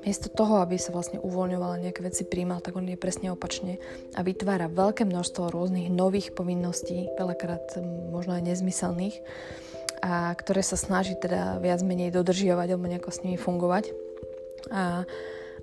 miesto 0.05 0.29
toho, 0.29 0.61
aby 0.61 0.77
sa 0.77 0.93
vlastne 0.93 1.17
uvoľňovala 1.23 1.81
nejaké 1.81 2.05
veci 2.05 2.23
príjmal, 2.29 2.61
tak 2.61 2.77
on 2.77 2.85
je 2.85 3.01
presne 3.01 3.33
opačne 3.33 3.81
a 4.13 4.21
vytvára 4.21 4.69
veľké 4.69 5.09
množstvo 5.09 5.49
rôznych 5.49 5.89
nových 5.89 6.37
povinností, 6.37 7.09
veľakrát 7.17 7.81
možno 8.13 8.37
aj 8.37 8.53
nezmyselných, 8.53 9.17
a 10.05 10.37
ktoré 10.37 10.61
sa 10.61 10.77
snaží 10.77 11.17
teda 11.17 11.57
viac 11.65 11.81
menej 11.81 12.13
dodržiavať 12.13 12.77
alebo 12.77 12.85
nejako 12.93 13.09
s 13.09 13.23
nimi 13.25 13.41
fungovať. 13.41 13.97
A, 14.69 15.09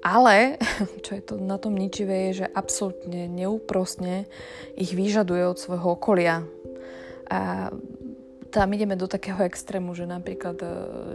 ale, 0.01 0.58
čo 1.06 1.13
je 1.13 1.21
to 1.21 1.38
na 1.38 1.62
tom 1.62 1.77
ničivé, 1.77 2.34
je, 2.34 2.45
že 2.45 2.47
absolútne 2.49 3.30
neúprostne 3.30 4.25
ich 4.73 4.97
vyžaduje 4.97 5.45
od 5.45 5.62
svojho 5.62 5.93
okolia. 5.93 6.41
A 7.30 7.69
tam 8.49 8.67
ideme 8.73 8.97
do 8.97 9.08
takého 9.08 9.39
extrému, 9.45 9.93
že 9.95 10.10
napríklad 10.10 10.58
e, 10.60 10.67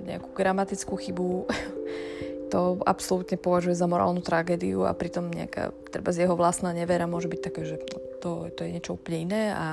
nejakú 0.06 0.32
gramatickú 0.32 0.94
chybu 0.96 1.44
to 2.52 2.78
absolútne 2.86 3.36
považuje 3.36 3.74
za 3.74 3.90
morálnu 3.90 4.22
tragédiu 4.22 4.86
a 4.86 4.94
pritom 4.94 5.28
nejaká, 5.34 5.74
treba 5.90 6.14
z 6.14 6.24
jeho 6.24 6.38
vlastná 6.38 6.70
nevera 6.70 7.10
môže 7.10 7.26
byť 7.26 7.40
také, 7.42 7.62
že 7.66 7.76
to, 8.22 8.48
to 8.54 8.60
je 8.62 8.70
niečo 8.70 8.94
úplne 8.94 9.18
iné 9.28 9.42
a 9.50 9.66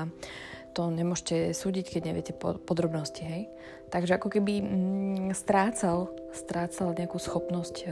to 0.73 0.89
nemôžete 0.89 1.53
súdiť, 1.53 1.85
keď 1.97 2.01
neviete 2.09 2.33
podrobnosti, 2.37 3.21
hej. 3.21 3.47
Takže 3.93 4.17
ako 4.17 4.33
keby 4.33 4.53
mm, 4.59 5.37
strácal, 5.37 6.09
strácal 6.33 6.97
nejakú 6.97 7.21
schopnosť 7.21 7.75
e, 7.85 7.87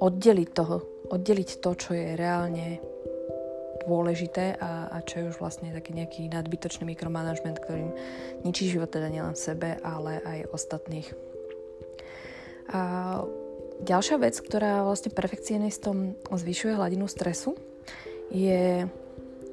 oddeliť 0.00 0.48
toho, 0.56 0.80
oddeliť 1.12 1.60
to, 1.60 1.70
čo 1.76 1.90
je 1.92 2.16
reálne 2.16 2.80
dôležité 3.84 4.56
a, 4.60 4.92
a 4.92 4.96
čo 5.04 5.20
je 5.20 5.28
už 5.32 5.36
vlastne 5.40 5.72
taký 5.72 5.96
nejaký 5.96 6.28
nadbytočný 6.28 6.84
mikromanagement, 6.84 7.56
ktorým 7.60 7.92
ničí 8.44 8.68
život 8.68 8.92
teda 8.92 9.08
nielen 9.08 9.36
sebe, 9.36 9.80
ale 9.80 10.20
aj 10.24 10.38
ostatných. 10.52 11.08
A 12.68 12.80
ďalšia 13.80 14.20
vec, 14.20 14.36
ktorá 14.36 14.84
vlastne 14.84 15.08
perfekcionistom 15.08 16.20
zvyšuje 16.28 16.76
hladinu 16.76 17.08
stresu, 17.08 17.56
je 18.28 18.84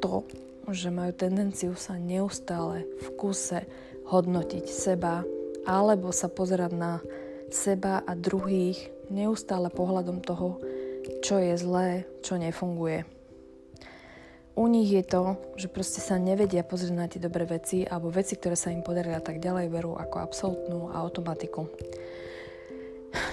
to, 0.04 0.28
že 0.72 0.94
majú 0.94 1.12
tendenciu 1.14 1.74
sa 1.78 2.00
neustále 2.00 2.88
v 3.02 3.08
kuse 3.20 3.66
hodnotiť 4.08 4.66
seba 4.66 5.26
alebo 5.66 6.14
sa 6.14 6.30
pozerať 6.30 6.72
na 6.74 7.02
seba 7.50 8.02
a 8.06 8.14
druhých 8.14 8.90
neustále 9.10 9.70
pohľadom 9.70 10.22
toho, 10.22 10.62
čo 11.22 11.38
je 11.38 11.54
zlé, 11.58 12.06
čo 12.26 12.38
nefunguje 12.38 13.16
u 14.56 14.72
nich 14.72 14.88
je 14.88 15.04
to, 15.04 15.36
že 15.60 15.68
proste 15.68 16.00
sa 16.00 16.16
nevedia 16.16 16.64
pozrieť 16.64 16.96
na 16.96 17.12
tie 17.12 17.20
dobré 17.20 17.44
veci 17.44 17.84
alebo 17.84 18.08
veci, 18.08 18.40
ktoré 18.40 18.56
sa 18.56 18.72
im 18.72 18.80
podarili 18.80 19.20
tak 19.20 19.44
ďalej 19.44 19.68
berú 19.68 20.00
ako 20.00 20.16
absolútnu 20.24 20.80
automatiku. 20.96 21.68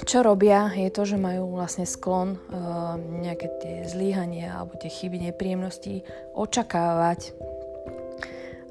Čo 0.03 0.23
robia 0.27 0.71
je 0.75 0.91
to, 0.91 1.03
že 1.07 1.17
majú 1.19 1.59
vlastne 1.59 1.87
sklon 1.87 2.39
uh, 2.39 2.95
nejaké 2.99 3.47
tie 3.63 3.77
zlíhania 3.87 4.59
alebo 4.59 4.79
tie 4.79 4.91
chyby, 4.91 5.31
nepríjemnosti 5.31 6.07
očakávať 6.35 7.35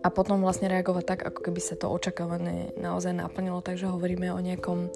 a 0.02 0.08
potom 0.10 0.42
vlastne 0.42 0.66
reagovať 0.66 1.04
tak, 1.06 1.20
ako 1.30 1.40
keby 1.46 1.62
sa 1.62 1.78
to 1.78 1.86
očakávané 1.86 2.74
naozaj 2.74 3.14
naplnilo. 3.14 3.62
Takže 3.62 3.90
hovoríme 3.90 4.34
o 4.34 4.42
nejakom 4.42 4.90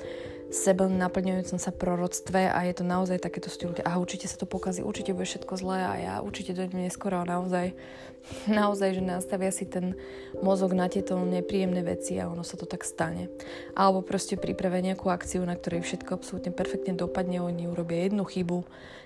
sebe 0.53 0.85
naplňujúcom 0.85 1.57
sa 1.57 1.71
proroctve 1.73 2.49
a 2.49 2.59
je 2.69 2.73
to 2.77 2.83
naozaj 2.85 3.17
takéto 3.21 3.49
štýl, 3.49 3.73
a 3.81 3.97
určite 3.97 4.29
sa 4.29 4.37
to 4.37 4.45
pokazí, 4.45 4.85
určite 4.85 5.17
bude 5.17 5.25
všetko 5.25 5.53
zlé 5.57 5.79
a 5.81 5.93
ja 5.97 6.13
určite 6.21 6.53
dojdem 6.53 6.85
neskoro 6.85 7.21
a 7.21 7.25
naozaj, 7.25 7.73
naozaj, 8.49 8.97
že 8.97 9.03
nastavia 9.03 9.49
si 9.49 9.65
ten 9.65 9.97
mozog 10.39 10.77
na 10.77 10.85
tieto 10.85 11.17
nepríjemné 11.17 11.81
veci 11.81 12.17
a 12.21 12.29
ono 12.29 12.45
sa 12.45 12.55
to 12.55 12.69
tak 12.69 12.85
stane. 12.85 13.29
Alebo 13.73 14.05
proste 14.05 14.37
pripravia 14.37 14.93
nejakú 14.93 15.09
akciu, 15.09 15.41
na 15.43 15.57
ktorej 15.57 15.85
všetko 15.85 16.17
absolútne 16.17 16.53
perfektne 16.53 16.93
dopadne, 16.93 17.41
oni 17.41 17.65
urobia 17.65 18.05
jednu 18.05 18.25
chybu, 18.25 18.65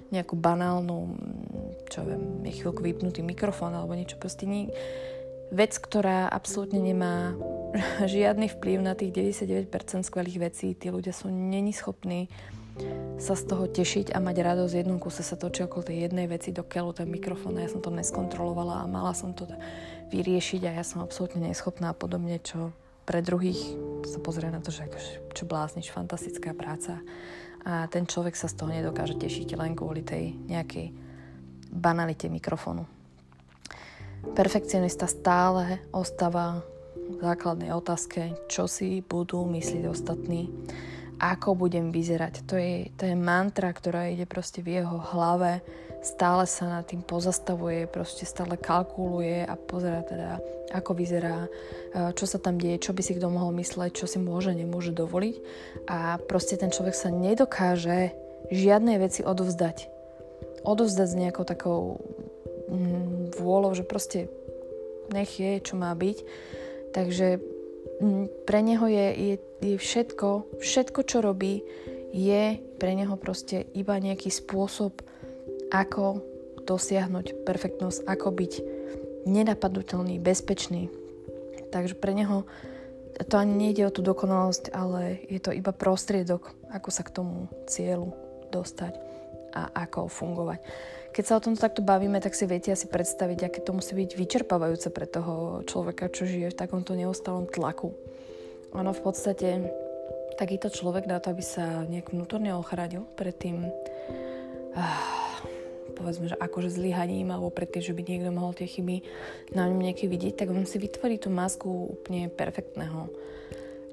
nejakú 0.10 0.34
banálnu, 0.34 1.14
čo 1.86 2.02
viem, 2.02 2.42
je 2.42 2.58
chvíľku 2.58 2.82
vypnutý 2.82 3.22
mikrofón 3.22 3.78
alebo 3.78 3.94
niečo, 3.94 4.18
proste 4.18 4.50
nie, 4.50 4.74
vec, 5.50 5.74
ktorá 5.78 6.30
absolútne 6.30 6.82
nemá 6.82 7.34
žiadny 8.06 8.50
vplyv 8.50 8.78
na 8.82 8.94
tých 8.94 9.14
99% 9.14 10.06
skvelých 10.06 10.52
vecí. 10.52 10.74
Tí 10.74 10.90
ľudia 10.90 11.14
sú 11.14 11.30
není 11.30 11.74
schopní 11.74 12.30
sa 13.20 13.36
z 13.36 13.44
toho 13.52 13.68
tešiť 13.68 14.16
a 14.16 14.24
mať 14.24 14.38
radosť. 14.40 14.72
V 14.72 14.80
jednom 14.80 15.00
kuse 15.04 15.20
sa 15.20 15.36
točí 15.36 15.68
okolo 15.68 15.92
tej 15.92 16.08
jednej 16.08 16.32
veci 16.32 16.56
do 16.56 16.64
keľu, 16.64 16.96
ten 16.96 17.12
mikrofón 17.12 17.60
ja 17.60 17.68
som 17.68 17.84
to 17.84 17.92
neskontrolovala 17.92 18.84
a 18.84 18.92
mala 18.92 19.12
som 19.12 19.36
to 19.36 19.44
vyriešiť 20.16 20.62
a 20.64 20.80
ja 20.80 20.84
som 20.88 21.04
absolútne 21.04 21.44
neschopná 21.44 21.92
a 21.92 21.98
podobne, 21.98 22.40
čo 22.40 22.72
pre 23.04 23.20
druhých 23.20 23.60
sa 24.08 24.24
pozrie 24.24 24.48
na 24.48 24.64
to, 24.64 24.72
že 24.72 24.88
čo 25.36 25.44
blázniš, 25.44 25.92
fantastická 25.92 26.56
práca 26.56 27.04
a 27.68 27.92
ten 27.92 28.08
človek 28.08 28.40
sa 28.40 28.48
z 28.48 28.56
toho 28.56 28.72
nedokáže 28.72 29.20
tešiť 29.20 29.60
len 29.60 29.76
kvôli 29.76 30.00
tej 30.00 30.32
nejakej 30.48 30.96
banalite 31.70 32.32
mikrofónu. 32.32 32.99
Perfekcionista 34.20 35.08
stále 35.08 35.80
ostáva 35.96 36.64
v 36.96 37.24
základnej 37.24 37.72
otázke, 37.72 38.36
čo 38.52 38.68
si 38.68 39.00
budú 39.00 39.48
myslieť 39.48 39.84
ostatní, 39.88 40.52
ako 41.20 41.56
budem 41.56 41.92
vyzerať. 41.92 42.48
To 42.48 42.56
je, 42.56 42.92
to 42.96 43.04
je 43.08 43.16
mantra, 43.16 43.72
ktorá 43.72 44.08
ide 44.08 44.24
proste 44.24 44.64
v 44.64 44.80
jeho 44.80 45.00
hlave, 45.12 45.60
stále 46.00 46.48
sa 46.48 46.80
nad 46.80 46.88
tým 46.88 47.04
pozastavuje, 47.04 47.92
proste 47.92 48.24
stále 48.24 48.56
kalkuluje 48.56 49.44
a 49.44 49.54
pozera 49.60 50.00
teda, 50.04 50.40
ako 50.72 50.96
vyzerá, 50.96 51.46
e, 51.46 51.50
čo 52.16 52.24
sa 52.24 52.40
tam 52.40 52.56
deje, 52.56 52.88
čo 52.88 52.96
by 52.96 53.02
si 53.04 53.20
kto 53.20 53.28
mohol 53.28 53.52
mysleť, 53.60 53.92
čo 53.92 54.08
si 54.08 54.20
môže, 54.20 54.56
nemôže 54.56 54.96
dovoliť. 54.96 55.36
A 55.92 56.20
proste 56.24 56.56
ten 56.56 56.72
človek 56.72 56.96
sa 56.96 57.12
nedokáže 57.12 58.16
žiadnej 58.48 59.00
veci 59.04 59.22
odovzdať. 59.28 59.92
Odovzdať 60.64 61.08
s 61.08 61.20
nejakou 61.20 61.44
takou 61.44 62.00
Mm, 62.70 63.34
vôľou, 63.34 63.74
že 63.74 63.82
proste 63.82 64.30
nech 65.10 65.42
je, 65.42 65.58
čo 65.58 65.74
má 65.74 65.90
byť. 65.98 66.18
Takže 66.94 67.42
mm, 68.02 68.46
pre 68.46 68.60
neho 68.62 68.86
je, 68.86 69.08
je, 69.14 69.36
je 69.66 69.76
všetko, 69.78 70.62
všetko, 70.62 71.00
čo 71.06 71.26
robí, 71.26 71.66
je 72.14 72.58
pre 72.82 72.94
neho 72.94 73.18
proste 73.18 73.70
iba 73.74 73.98
nejaký 73.98 74.30
spôsob, 74.30 75.02
ako 75.70 76.22
dosiahnuť 76.66 77.46
perfektnosť, 77.46 78.06
ako 78.06 78.30
byť 78.34 78.54
nenapadnutelný, 79.30 80.18
bezpečný. 80.18 80.90
Takže 81.70 81.94
pre 81.98 82.18
neho 82.18 82.50
to 83.30 83.36
ani 83.36 83.54
nejde 83.68 83.90
o 83.90 83.94
tú 83.94 84.02
dokonalosť, 84.02 84.72
ale 84.74 85.22
je 85.28 85.42
to 85.42 85.52
iba 85.52 85.76
prostriedok, 85.76 86.56
ako 86.72 86.90
sa 86.90 87.04
k 87.04 87.14
tomu 87.14 87.52
cieľu 87.68 88.16
dostať 88.50 88.96
a 89.54 89.86
ako 89.86 90.08
fungovať. 90.08 90.62
Keď 91.10 91.24
sa 91.26 91.38
o 91.38 91.44
tomto 91.44 91.60
takto 91.60 91.82
bavíme, 91.82 92.22
tak 92.22 92.38
si 92.38 92.46
viete 92.46 92.70
asi 92.70 92.86
predstaviť, 92.86 93.50
aké 93.50 93.60
to 93.66 93.74
musí 93.74 93.98
byť 93.98 94.14
vyčerpávajúce 94.14 94.94
pre 94.94 95.10
toho 95.10 95.66
človeka, 95.66 96.14
čo 96.14 96.30
žije 96.30 96.54
v 96.54 96.60
takomto 96.60 96.94
neustalom 96.94 97.50
tlaku. 97.50 97.92
Ono 98.78 98.94
v 98.94 99.02
podstate 99.02 99.74
takýto 100.38 100.70
človek 100.72 101.10
na 101.10 101.20
to, 101.20 101.34
aby 101.34 101.44
sa 101.44 101.84
nejak 101.90 102.16
vnútorne 102.16 102.56
ochránil 102.56 103.04
pred 103.18 103.36
tým 103.36 103.68
ah, 104.78 105.20
povedzme, 106.00 106.32
že 106.32 106.40
akože 106.40 106.72
zlyhaním 106.72 107.36
alebo 107.36 107.52
pred 107.52 107.68
že 107.76 107.92
by 107.92 108.02
niekto 108.08 108.32
mohol 108.32 108.56
tie 108.56 108.72
chyby 108.72 109.04
na 109.52 109.68
ňom 109.68 109.84
nejaký 109.84 110.08
vidieť, 110.08 110.40
tak 110.40 110.56
on 110.56 110.64
si 110.64 110.80
vytvorí 110.80 111.20
tú 111.20 111.28
masku 111.28 111.68
úplne 112.00 112.32
perfektného 112.32 113.12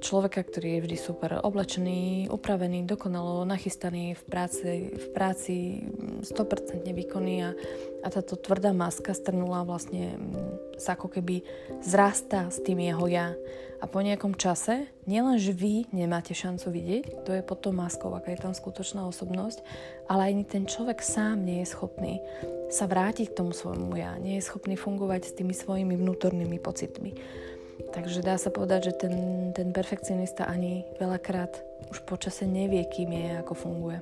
človeka, 0.06 0.46
ktorý 0.46 0.78
je 0.78 0.84
vždy 0.86 0.96
super 1.02 1.30
oblečený, 1.42 2.30
upravený, 2.30 2.86
dokonalo 2.86 3.42
nachystaný 3.42 4.14
v 4.14 4.22
práci, 4.30 4.94
v 4.94 5.06
práci 5.10 5.54
100% 6.22 6.86
výkonný 6.86 7.36
a, 7.42 7.50
a 8.06 8.08
táto 8.14 8.38
tvrdá 8.38 8.70
maska 8.70 9.10
strnula 9.10 9.66
vlastne 9.66 10.14
mm, 10.14 10.78
sa 10.78 10.94
ako 10.94 11.10
keby 11.10 11.42
zrastá 11.82 12.46
s 12.46 12.62
tým 12.62 12.86
jeho 12.86 13.10
ja. 13.10 13.34
A 13.76 13.84
po 13.84 14.00
nejakom 14.00 14.38
čase, 14.38 14.88
nielen, 15.04 15.36
že 15.36 15.52
vy 15.52 15.90
nemáte 15.92 16.32
šancu 16.32 16.70
vidieť, 16.70 17.04
to 17.28 17.34
je 17.34 17.44
pod 17.44 17.60
tou 17.60 17.76
maskou, 17.76 18.08
aká 18.14 18.32
je 18.32 18.40
tam 18.40 18.54
skutočná 18.56 19.04
osobnosť, 19.04 19.60
ale 20.08 20.32
ani 20.32 20.48
ten 20.48 20.64
človek 20.64 21.02
sám 21.04 21.44
nie 21.44 21.60
je 21.60 21.74
schopný 21.76 22.22
sa 22.66 22.90
vrátiť 22.90 23.30
k 23.30 23.36
tomu 23.38 23.54
svojmu 23.54 23.94
ja, 23.94 24.18
nie 24.18 24.38
je 24.38 24.46
schopný 24.46 24.74
fungovať 24.74 25.30
s 25.30 25.36
tými 25.38 25.54
svojimi 25.54 25.94
vnútornými 25.94 26.58
pocitmi. 26.58 27.14
Takže 27.92 28.24
dá 28.24 28.36
sa 28.36 28.52
povedať, 28.52 28.92
že 28.92 29.06
ten, 29.06 29.14
ten 29.52 29.72
perfekcionista 29.72 30.48
ani 30.48 30.84
veľakrát 31.00 31.60
už 31.92 32.04
počase 32.04 32.44
nevie, 32.44 32.84
kým 32.88 33.12
je, 33.12 33.40
ako 33.40 33.54
funguje. 33.54 33.98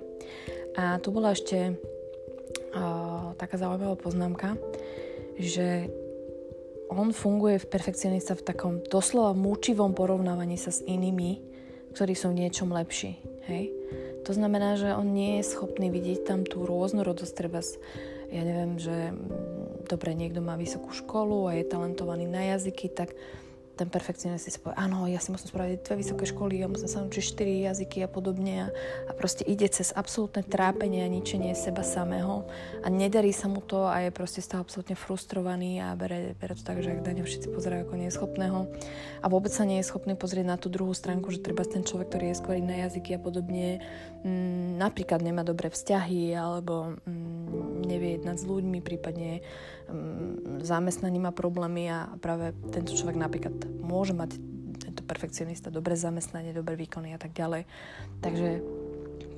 A 0.75 0.99
tu 0.99 1.15
bola 1.15 1.35
ešte 1.35 1.75
uh, 1.75 3.35
taká 3.39 3.55
zaujímavá 3.59 3.95
poznámka, 3.95 4.59
že 5.39 5.91
on 6.91 7.11
funguje 7.11 7.63
v 7.63 7.71
perfekcionista 7.71 8.39
v 8.39 8.47
takom 8.47 8.75
doslova 8.87 9.35
múčivom 9.35 9.95
porovnávaní 9.95 10.59
sa 10.59 10.71
s 10.71 10.83
inými 10.83 11.55
ktorí 11.95 12.19
sú 12.19 12.35
v 12.35 12.43
niečom 12.45 12.75
lepší. 12.75 13.23
Hej? 13.47 13.71
To 14.27 14.35
znamená, 14.35 14.75
že 14.75 14.91
on 14.99 15.15
nie 15.15 15.39
je 15.39 15.55
schopný 15.55 15.95
vidieť 15.95 16.27
tam 16.27 16.43
tú 16.43 16.67
rôznorodosť, 16.67 17.33
treba 17.39 17.63
ja 18.35 18.43
neviem, 18.43 18.83
že 18.83 19.15
mm, 19.15 19.87
dobre, 19.87 20.11
niekto 20.19 20.43
má 20.43 20.59
vysokú 20.59 20.91
školu 20.91 21.47
a 21.47 21.55
je 21.55 21.71
talentovaný 21.71 22.27
na 22.27 22.51
jazyky, 22.57 22.91
tak 22.91 23.15
ten 23.75 23.91
perfekcionist 23.91 24.47
si 24.47 24.59
povie, 24.63 24.79
áno, 24.79 25.11
ja 25.11 25.19
si 25.19 25.35
musím 25.35 25.51
spraviť 25.51 25.83
dve 25.83 25.97
vysoké 25.99 26.25
školy, 26.31 26.63
ja 26.63 26.71
musím 26.71 26.87
sa 26.87 27.03
naučiť 27.03 27.25
štyri 27.27 27.67
jazyky 27.67 28.07
a 28.07 28.09
podobne. 28.09 28.55
A, 28.65 28.69
a 29.11 29.13
proste 29.13 29.43
ide 29.43 29.67
cez 29.67 29.91
absolútne 29.91 30.47
trápenie 30.47 31.03
a 31.03 31.11
ničenie 31.11 31.53
seba 31.59 31.83
samého. 31.83 32.47
A 32.83 32.89
nedarí 32.89 33.35
sa 33.35 33.51
mu 33.51 33.59
to 33.59 33.91
a 33.91 34.07
je 34.07 34.11
proste 34.15 34.39
z 34.39 34.55
toho 34.55 34.63
absolútne 34.63 34.95
frustrovaný 34.95 35.83
a 35.83 35.99
bere, 35.99 36.39
bere 36.39 36.55
to 36.55 36.63
tak, 36.63 36.79
že 36.81 36.95
ak 36.95 37.03
Daňo 37.03 37.27
všetci 37.27 37.51
pozerajú 37.51 37.83
ako 37.91 37.95
neschopného. 37.99 38.59
A 39.21 39.27
vôbec 39.27 39.51
sa 39.51 39.67
nie 39.67 39.83
je 39.83 39.91
schopný 39.91 40.15
pozrieť 40.15 40.47
na 40.47 40.57
tú 40.57 40.71
druhú 40.71 40.95
stránku, 40.95 41.35
že 41.35 41.43
treba 41.43 41.67
ten 41.67 41.83
človek, 41.83 42.15
ktorý 42.15 42.27
je 42.31 42.41
skvelý 42.41 42.63
na 42.63 42.77
jazyky 42.87 43.19
a 43.19 43.21
podobne, 43.21 43.83
m, 44.23 44.31
mm, 44.31 44.69
napríklad 44.79 45.19
nemá 45.19 45.43
dobré 45.43 45.69
vzťahy 45.69 46.31
alebo 46.39 46.95
m, 47.05 47.51
mm, 47.51 47.91
nevie 47.91 48.11
jednať 48.21 48.37
s 48.39 48.45
ľuďmi, 48.47 48.79
prípadne 48.81 49.43
zamestnaní 50.65 51.21
má 51.21 51.31
problémy 51.31 51.93
a 51.93 52.09
práve 52.19 52.57
tento 52.73 52.97
človek 52.97 53.21
napríklad 53.21 53.55
môže 53.85 54.17
mať 54.17 54.41
tento 54.81 55.03
perfekcionista 55.07 55.71
dobré 55.73 55.95
zamestnanie, 55.95 56.57
dobré 56.57 56.75
výkony 56.75 57.15
a 57.15 57.19
tak 57.21 57.37
ďalej. 57.37 57.69
Takže 58.25 58.65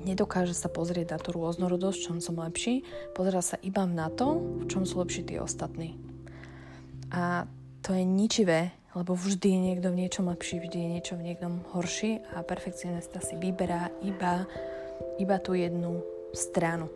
nedokáže 0.07 0.55
sa 0.55 0.71
pozrieť 0.71 1.15
na 1.15 1.19
tú 1.19 1.35
rôznorodosť, 1.35 1.97
v 1.99 2.05
čom 2.07 2.17
som 2.23 2.39
lepší, 2.39 2.87
pozera 3.11 3.43
sa 3.43 3.59
iba 3.59 3.83
na 3.83 4.07
to, 4.07 4.39
v 4.63 4.65
čom 4.71 4.87
sú 4.87 5.03
lepší 5.03 5.27
tí 5.27 5.35
ostatní. 5.35 5.99
A 7.11 7.47
to 7.83 7.95
je 7.95 8.03
ničivé, 8.03 8.75
lebo 8.95 9.13
vždy 9.13 9.47
je 9.47 9.59
niekto 9.71 9.87
v 9.93 9.99
niečom 10.03 10.25
lepší, 10.27 10.59
vždy 10.59 10.77
je 10.79 10.89
niečo 10.99 11.13
v 11.15 11.25
niektom 11.31 11.63
horší 11.75 12.23
a 12.33 12.41
perfekcionista 12.41 13.21
si 13.21 13.37
vyberá 13.37 13.93
iba, 14.01 14.47
iba 15.21 15.37
tú 15.37 15.53
jednu 15.53 16.01
stranu. 16.33 16.89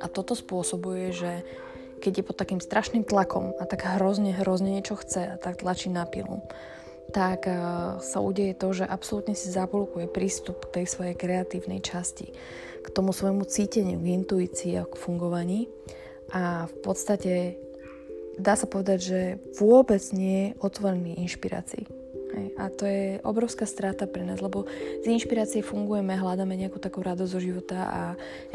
A 0.00 0.06
toto 0.08 0.34
spôsobuje, 0.34 1.12
že 1.12 1.32
keď 2.02 2.12
je 2.18 2.26
pod 2.26 2.34
takým 2.34 2.58
strašným 2.58 3.06
tlakom 3.06 3.54
a 3.56 3.64
tak 3.64 3.86
hrozne, 3.86 4.34
hrozne 4.34 4.74
niečo 4.74 4.98
chce 4.98 5.22
a 5.30 5.34
tak 5.38 5.62
tlačí 5.62 5.86
na 5.86 6.02
pilu, 6.02 6.42
tak 7.14 7.46
uh, 7.46 8.02
sa 8.02 8.18
udeje 8.18 8.58
to, 8.58 8.74
že 8.74 8.90
absolútne 8.90 9.38
si 9.38 9.54
zablokuje 9.54 10.10
prístup 10.10 10.66
k 10.66 10.82
tej 10.82 10.86
svojej 10.90 11.14
kreatívnej 11.14 11.78
časti, 11.78 12.34
k 12.82 12.88
tomu 12.90 13.14
svojmu 13.14 13.46
cíteniu, 13.46 14.02
k 14.02 14.18
intuícii 14.18 14.74
a 14.82 14.88
k 14.88 14.98
fungovaní 14.98 15.70
a 16.34 16.66
v 16.66 16.76
podstate 16.82 17.32
dá 18.40 18.58
sa 18.58 18.66
povedať, 18.66 18.98
že 18.98 19.20
vôbec 19.60 20.02
nie 20.10 20.50
je 20.50 20.54
otvorený 20.58 21.20
inšpirácii. 21.22 22.01
A 22.56 22.68
to 22.72 22.84
je 22.88 23.20
obrovská 23.22 23.68
strata 23.68 24.08
pre 24.08 24.24
nás, 24.24 24.40
lebo 24.40 24.64
z 25.02 25.06
inšpirácie 25.06 25.60
fungujeme, 25.60 26.16
hľadáme 26.16 26.56
nejakú 26.56 26.80
takú 26.80 27.04
radosť 27.04 27.32
zo 27.32 27.40
života 27.40 27.80
a 27.84 28.02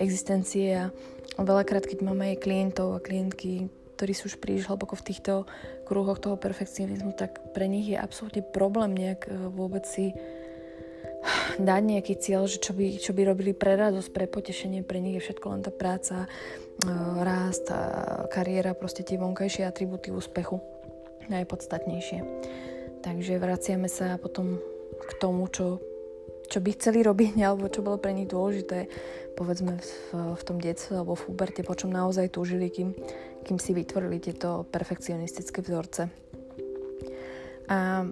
existencie 0.02 0.90
a 1.38 1.42
veľakrát, 1.42 1.86
keď 1.86 2.02
máme 2.02 2.34
aj 2.34 2.42
klientov 2.42 2.98
a 2.98 3.04
klientky, 3.04 3.70
ktorí 3.98 4.14
sú 4.14 4.30
už 4.30 4.38
príliš 4.38 4.70
hlboko 4.70 4.94
v 4.94 5.06
týchto 5.10 5.34
kruhoch 5.90 6.22
toho 6.22 6.38
perfekcionizmu, 6.38 7.18
tak 7.18 7.54
pre 7.54 7.66
nich 7.66 7.90
je 7.90 7.98
absolútne 7.98 8.46
problém 8.46 8.94
nejak 8.94 9.26
e, 9.26 9.34
vôbec 9.50 9.86
si 9.90 10.14
dať 11.58 11.82
nejaký 11.82 12.14
cieľ, 12.22 12.46
že 12.46 12.62
čo 12.62 12.78
by, 12.78 13.02
čo 13.02 13.12
by 13.18 13.26
robili 13.26 13.58
pre 13.58 13.74
radosť, 13.74 14.10
pre 14.14 14.30
potešenie, 14.30 14.86
pre 14.86 15.02
nich 15.02 15.18
je 15.18 15.26
všetko 15.26 15.46
len 15.50 15.62
tá 15.66 15.74
práca, 15.74 16.26
e, 16.26 16.28
rást, 17.26 17.74
kariéra, 18.30 18.78
proste 18.78 19.02
tie 19.02 19.18
vonkajšie 19.18 19.66
atributy 19.66 20.14
úspechu 20.14 20.62
najpodstatnejšie. 21.28 22.20
Takže 23.08 23.40
vraciame 23.40 23.88
sa 23.88 24.20
potom 24.20 24.60
k 25.00 25.12
tomu, 25.16 25.48
čo, 25.48 25.80
čo 26.52 26.60
by 26.60 26.76
chceli 26.76 27.08
robiť, 27.08 27.40
alebo 27.48 27.72
čo 27.72 27.80
bolo 27.80 27.96
pre 27.96 28.12
nich 28.12 28.28
dôležité, 28.28 28.92
povedzme 29.40 29.80
v, 29.80 29.92
v 30.36 30.42
tom 30.44 30.60
detstve 30.60 31.00
alebo 31.00 31.16
v 31.16 31.32
úberte, 31.32 31.64
po 31.64 31.72
čom 31.72 31.88
naozaj 31.88 32.36
túžili, 32.36 32.68
kým, 32.68 32.92
kým 33.48 33.64
si 33.64 33.72
vytvorili 33.72 34.20
tieto 34.20 34.68
perfekcionistické 34.68 35.64
vzorce. 35.64 36.12
A 37.72 38.04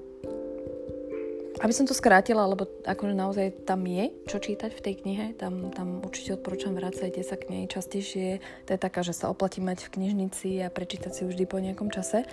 aby 1.63 1.71
som 1.71 1.87
to 1.87 1.95
skrátila, 1.95 2.47
lebo 2.47 2.67
akože 2.83 3.15
naozaj 3.15 3.67
tam 3.67 3.87
je 3.87 4.11
čo 4.27 4.43
čítať 4.43 4.75
v 4.75 4.83
tej 4.83 4.95
knihe, 5.01 5.25
tam, 5.39 5.71
tam 5.71 6.03
určite 6.03 6.35
odporúčam 6.35 6.75
vracajte 6.75 7.23
sa 7.23 7.39
k 7.39 7.47
nej 7.51 7.63
častejšie. 7.71 8.43
To 8.67 8.75
je 8.75 8.79
taká, 8.79 9.03
že 9.07 9.15
sa 9.15 9.31
oplatí 9.31 9.63
mať 9.63 9.87
v 9.87 9.91
knižnici 9.99 10.59
a 10.63 10.71
prečítať 10.71 11.11
si 11.15 11.23
vždy 11.23 11.43
po 11.47 11.59
nejakom 11.63 11.91
čase, 11.91 12.27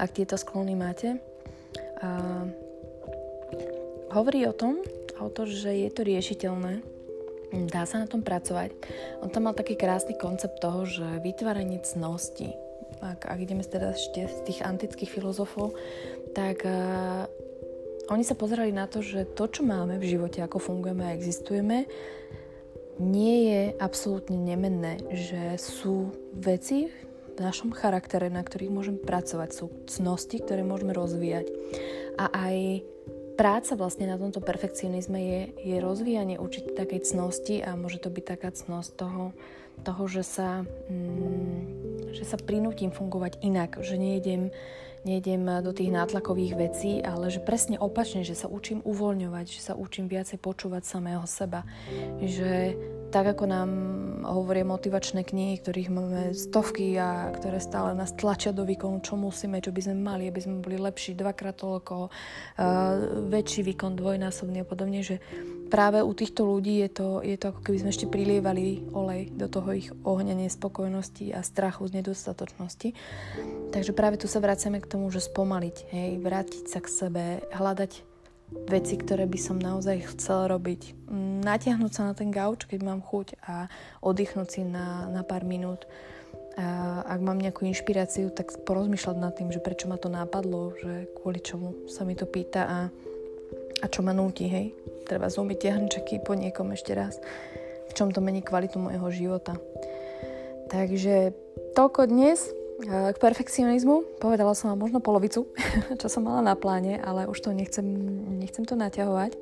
ak 0.00 0.16
tieto 0.16 0.40
sklony 0.40 0.72
máte. 0.72 1.31
A 2.02 2.10
hovorí 4.12 4.44
o 4.44 4.54
tom, 4.54 4.82
autor, 5.22 5.46
že 5.46 5.70
je 5.70 5.90
to 5.94 6.02
riešiteľné, 6.02 6.82
dá 7.70 7.86
sa 7.86 8.02
na 8.02 8.10
tom 8.10 8.26
pracovať. 8.26 8.74
On 9.22 9.30
tam 9.30 9.46
mal 9.46 9.54
taký 9.54 9.78
krásny 9.78 10.18
koncept 10.18 10.58
toho, 10.58 10.82
že 10.82 11.22
vytváranie 11.22 11.78
cnosti, 11.84 12.50
ak, 13.02 13.26
ak 13.28 13.38
ideme 13.38 13.62
teda 13.62 13.94
ešte 13.94 14.26
z 14.26 14.38
tých 14.46 14.60
antických 14.66 15.10
filozofov, 15.10 15.74
tak 16.34 16.66
uh, 16.66 17.26
oni 18.10 18.24
sa 18.26 18.34
pozerali 18.34 18.74
na 18.74 18.90
to, 18.90 18.98
že 19.04 19.30
to, 19.38 19.46
čo 19.46 19.62
máme 19.62 19.98
v 19.98 20.08
živote, 20.16 20.42
ako 20.42 20.58
fungujeme 20.58 21.06
a 21.06 21.14
existujeme, 21.14 21.86
nie 23.00 23.36
je 23.50 23.62
absolútne 23.80 24.36
nemenné, 24.36 25.00
že 25.10 25.56
sú 25.56 26.12
veci 26.36 26.92
našom 27.40 27.72
charaktere, 27.72 28.28
na 28.28 28.44
ktorých 28.44 28.72
môžeme 28.72 29.00
pracovať, 29.00 29.50
sú 29.54 29.70
cnosti, 29.88 30.42
ktoré 30.42 30.66
môžeme 30.66 30.92
rozvíjať. 30.92 31.48
A 32.20 32.28
aj 32.28 32.56
práca 33.34 33.72
vlastne 33.74 34.06
na 34.06 34.20
tomto 34.20 34.44
perfekcionizme 34.44 35.18
je, 35.18 35.40
je 35.56 35.76
rozvíjanie 35.80 36.36
určitej 36.36 36.76
takej 36.76 37.00
cnosti 37.08 37.56
a 37.64 37.74
môže 37.78 38.02
to 38.02 38.12
byť 38.12 38.24
taká 38.24 38.50
cnosť 38.52 38.90
toho, 38.96 39.32
toho 39.82 40.02
že, 40.06 40.22
sa, 40.22 40.62
mm, 40.92 42.12
že 42.12 42.24
sa 42.28 42.36
prinútim 42.36 42.92
fungovať 42.92 43.40
inak, 43.40 43.80
že 43.80 43.96
nejdem, 43.96 44.52
nejdem 45.08 45.42
do 45.64 45.72
tých 45.72 45.90
nátlakových 45.90 46.54
vecí, 46.54 47.00
ale 47.00 47.32
že 47.32 47.40
presne 47.40 47.80
opačne, 47.80 48.22
že 48.22 48.36
sa 48.36 48.46
učím 48.52 48.84
uvoľňovať, 48.84 49.46
že 49.48 49.60
sa 49.60 49.74
učím 49.74 50.06
viacej 50.06 50.38
počúvať 50.38 50.84
samého 50.84 51.24
seba, 51.24 51.64
že 52.20 52.76
tak 53.12 53.36
ako 53.36 53.44
nám 53.44 53.70
hovoria 54.24 54.64
motivačné 54.64 55.20
knihy, 55.20 55.60
ktorých 55.60 55.92
máme 55.92 56.32
stovky 56.32 56.96
a 56.96 57.28
ktoré 57.36 57.60
stále 57.60 57.92
nás 57.92 58.16
tlačia 58.16 58.56
do 58.56 58.64
výkonu, 58.64 59.04
čo 59.04 59.20
musíme, 59.20 59.60
čo 59.60 59.68
by 59.68 59.80
sme 59.84 59.96
mali, 60.00 60.32
aby 60.32 60.40
sme 60.40 60.64
boli 60.64 60.80
lepší 60.80 61.12
dvakrát 61.12 61.60
toľko, 61.60 62.08
uh, 62.08 62.12
väčší 63.28 63.68
výkon 63.68 64.00
dvojnásobný 64.00 64.64
a 64.64 64.66
podobne, 64.66 65.04
že 65.04 65.20
práve 65.68 66.00
u 66.00 66.12
týchto 66.16 66.48
ľudí 66.48 66.80
je 66.88 66.90
to, 66.92 67.08
je 67.20 67.36
to 67.36 67.52
ako 67.52 67.60
keby 67.60 67.84
sme 67.84 67.90
ešte 67.92 68.08
prilievali 68.08 68.88
olej 68.96 69.28
do 69.36 69.46
toho 69.52 69.68
ich 69.76 69.92
ohňa 70.08 70.32
nespokojnosti 70.32 71.36
a 71.36 71.44
strachu 71.44 71.92
z 71.92 72.00
nedostatočnosti. 72.00 72.88
Takže 73.76 73.92
práve 73.92 74.16
tu 74.16 74.24
sa 74.24 74.40
vraciame 74.40 74.80
k 74.80 74.88
tomu, 74.88 75.12
že 75.12 75.20
spomaliť, 75.20 75.76
hej, 75.92 76.10
vrátiť 76.16 76.64
sa 76.64 76.80
k 76.80 76.88
sebe, 76.88 77.24
hľadať 77.52 78.11
veci, 78.68 78.94
ktoré 78.96 79.28
by 79.28 79.38
som 79.40 79.56
naozaj 79.60 80.16
chcela 80.16 80.48
robiť. 80.48 81.10
Natiahnuť 81.42 81.92
sa 81.92 82.02
na 82.10 82.14
ten 82.16 82.32
gauč, 82.32 82.64
keď 82.64 82.80
mám 82.86 83.00
chuť 83.04 83.36
a 83.44 83.68
oddychnúť 84.00 84.48
si 84.48 84.62
na, 84.64 85.10
na 85.10 85.26
pár 85.26 85.44
minút. 85.44 85.84
A 86.56 87.00
ak 87.08 87.20
mám 87.24 87.40
nejakú 87.40 87.64
inšpiráciu, 87.64 88.28
tak 88.28 88.52
porozmýšľať 88.68 89.16
nad 89.16 89.32
tým, 89.32 89.48
že 89.48 89.64
prečo 89.64 89.88
ma 89.88 89.96
to 89.96 90.12
nápadlo, 90.12 90.76
že 90.76 91.08
kvôli 91.16 91.40
čomu 91.40 91.88
sa 91.88 92.04
mi 92.04 92.12
to 92.12 92.28
pýta 92.28 92.62
a, 92.68 92.78
a 93.80 93.86
čo 93.88 94.04
ma 94.04 94.12
núti, 94.12 94.48
hej. 94.48 94.76
Treba 95.08 95.32
zlomiť 95.32 95.56
tie 95.58 95.70
hrnčeky 95.72 96.14
po 96.20 96.36
niekom 96.36 96.76
ešte 96.76 96.92
raz. 96.92 97.16
V 97.88 97.92
čom 97.96 98.12
to 98.12 98.20
mení 98.20 98.44
kvalitu 98.44 98.76
môjho 98.76 99.08
života. 99.12 99.56
Takže 100.68 101.32
toľko 101.76 102.08
dnes. 102.08 102.61
K 102.80 103.16
perfekcionizmu 103.20 104.18
povedala 104.18 104.56
som 104.56 104.72
vám 104.72 104.88
možno 104.88 105.04
polovicu, 105.04 105.46
čo 106.00 106.06
som 106.08 106.24
mala 106.24 106.40
na 106.40 106.54
pláne, 106.56 106.96
ale 106.98 107.28
už 107.28 107.44
to 107.44 107.50
nechcem, 107.52 107.84
nechcem 108.40 108.64
to 108.64 108.74
naťahovať, 108.74 109.36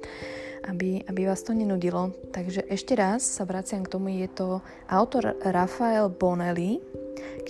aby, 0.67 1.07
aby 1.07 1.21
vás 1.25 1.41
to 1.47 1.55
nenudilo. 1.55 2.11
Takže 2.35 2.67
ešte 2.67 2.99
raz 2.99 3.23
sa 3.23 3.47
vraciam 3.47 3.87
k 3.87 3.93
tomu, 3.93 4.11
je 4.13 4.29
to 4.29 4.49
autor 4.91 5.39
Rafael 5.47 6.11
Bonelli, 6.11 6.83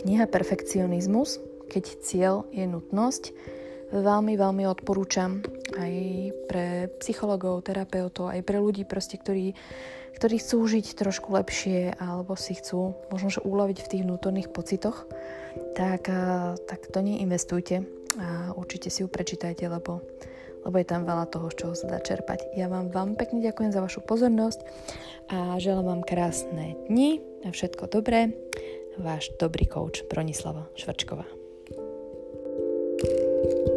kniha 0.05 0.29
Perfekcionizmus, 0.29 1.41
keď 1.73 1.85
cieľ 2.05 2.35
je 2.53 2.69
nutnosť. 2.69 3.33
Veľmi, 3.91 4.39
veľmi 4.39 4.71
odporúčam 4.71 5.43
aj 5.75 5.93
pre 6.47 6.87
psychologov, 7.03 7.67
terapeutov, 7.67 8.31
aj 8.31 8.47
pre 8.47 8.63
ľudí, 8.63 8.87
proste, 8.87 9.19
ktorí 9.19 9.59
ktorí 10.21 10.37
chcú 10.37 10.61
žiť 10.69 11.01
trošku 11.01 11.33
lepšie 11.33 11.97
alebo 11.97 12.37
si 12.37 12.53
chcú 12.53 12.93
možno 13.09 13.33
že 13.33 13.41
uloviť 13.41 13.79
v 13.81 13.89
tých 13.89 14.03
vnútorných 14.05 14.53
pocitoch, 14.53 15.09
tak, 15.75 16.09
eh, 16.09 16.55
tak 16.67 16.91
do 16.91 17.01
nej 17.01 17.23
investujte 17.23 17.83
a 18.19 18.55
určite 18.59 18.91
si 18.91 19.03
ju 19.03 19.09
prečítajte, 19.09 19.67
lebo 19.71 20.03
lebo 20.61 20.77
je 20.77 20.85
tam 20.89 21.09
veľa 21.09 21.33
toho, 21.33 21.49
z 21.49 21.57
čoho 21.57 21.75
sa 21.77 21.89
dá 21.89 21.99
čerpať. 22.05 22.53
Ja 22.53 22.69
vám 22.69 22.93
vám 22.93 23.17
pekne 23.17 23.41
ďakujem 23.41 23.73
za 23.73 23.81
vašu 23.81 24.05
pozornosť 24.05 24.61
a 25.33 25.57
želám 25.57 25.87
vám 25.89 26.03
krásne 26.05 26.77
dni 26.85 27.25
a 27.49 27.49
všetko 27.49 27.89
dobré. 27.89 28.37
Váš 29.01 29.33
dobrý 29.41 29.65
kouč 29.65 30.05
Bronislava 30.05 30.69
Švrčková. 30.77 31.25
thank 33.01 33.69
you 33.69 33.70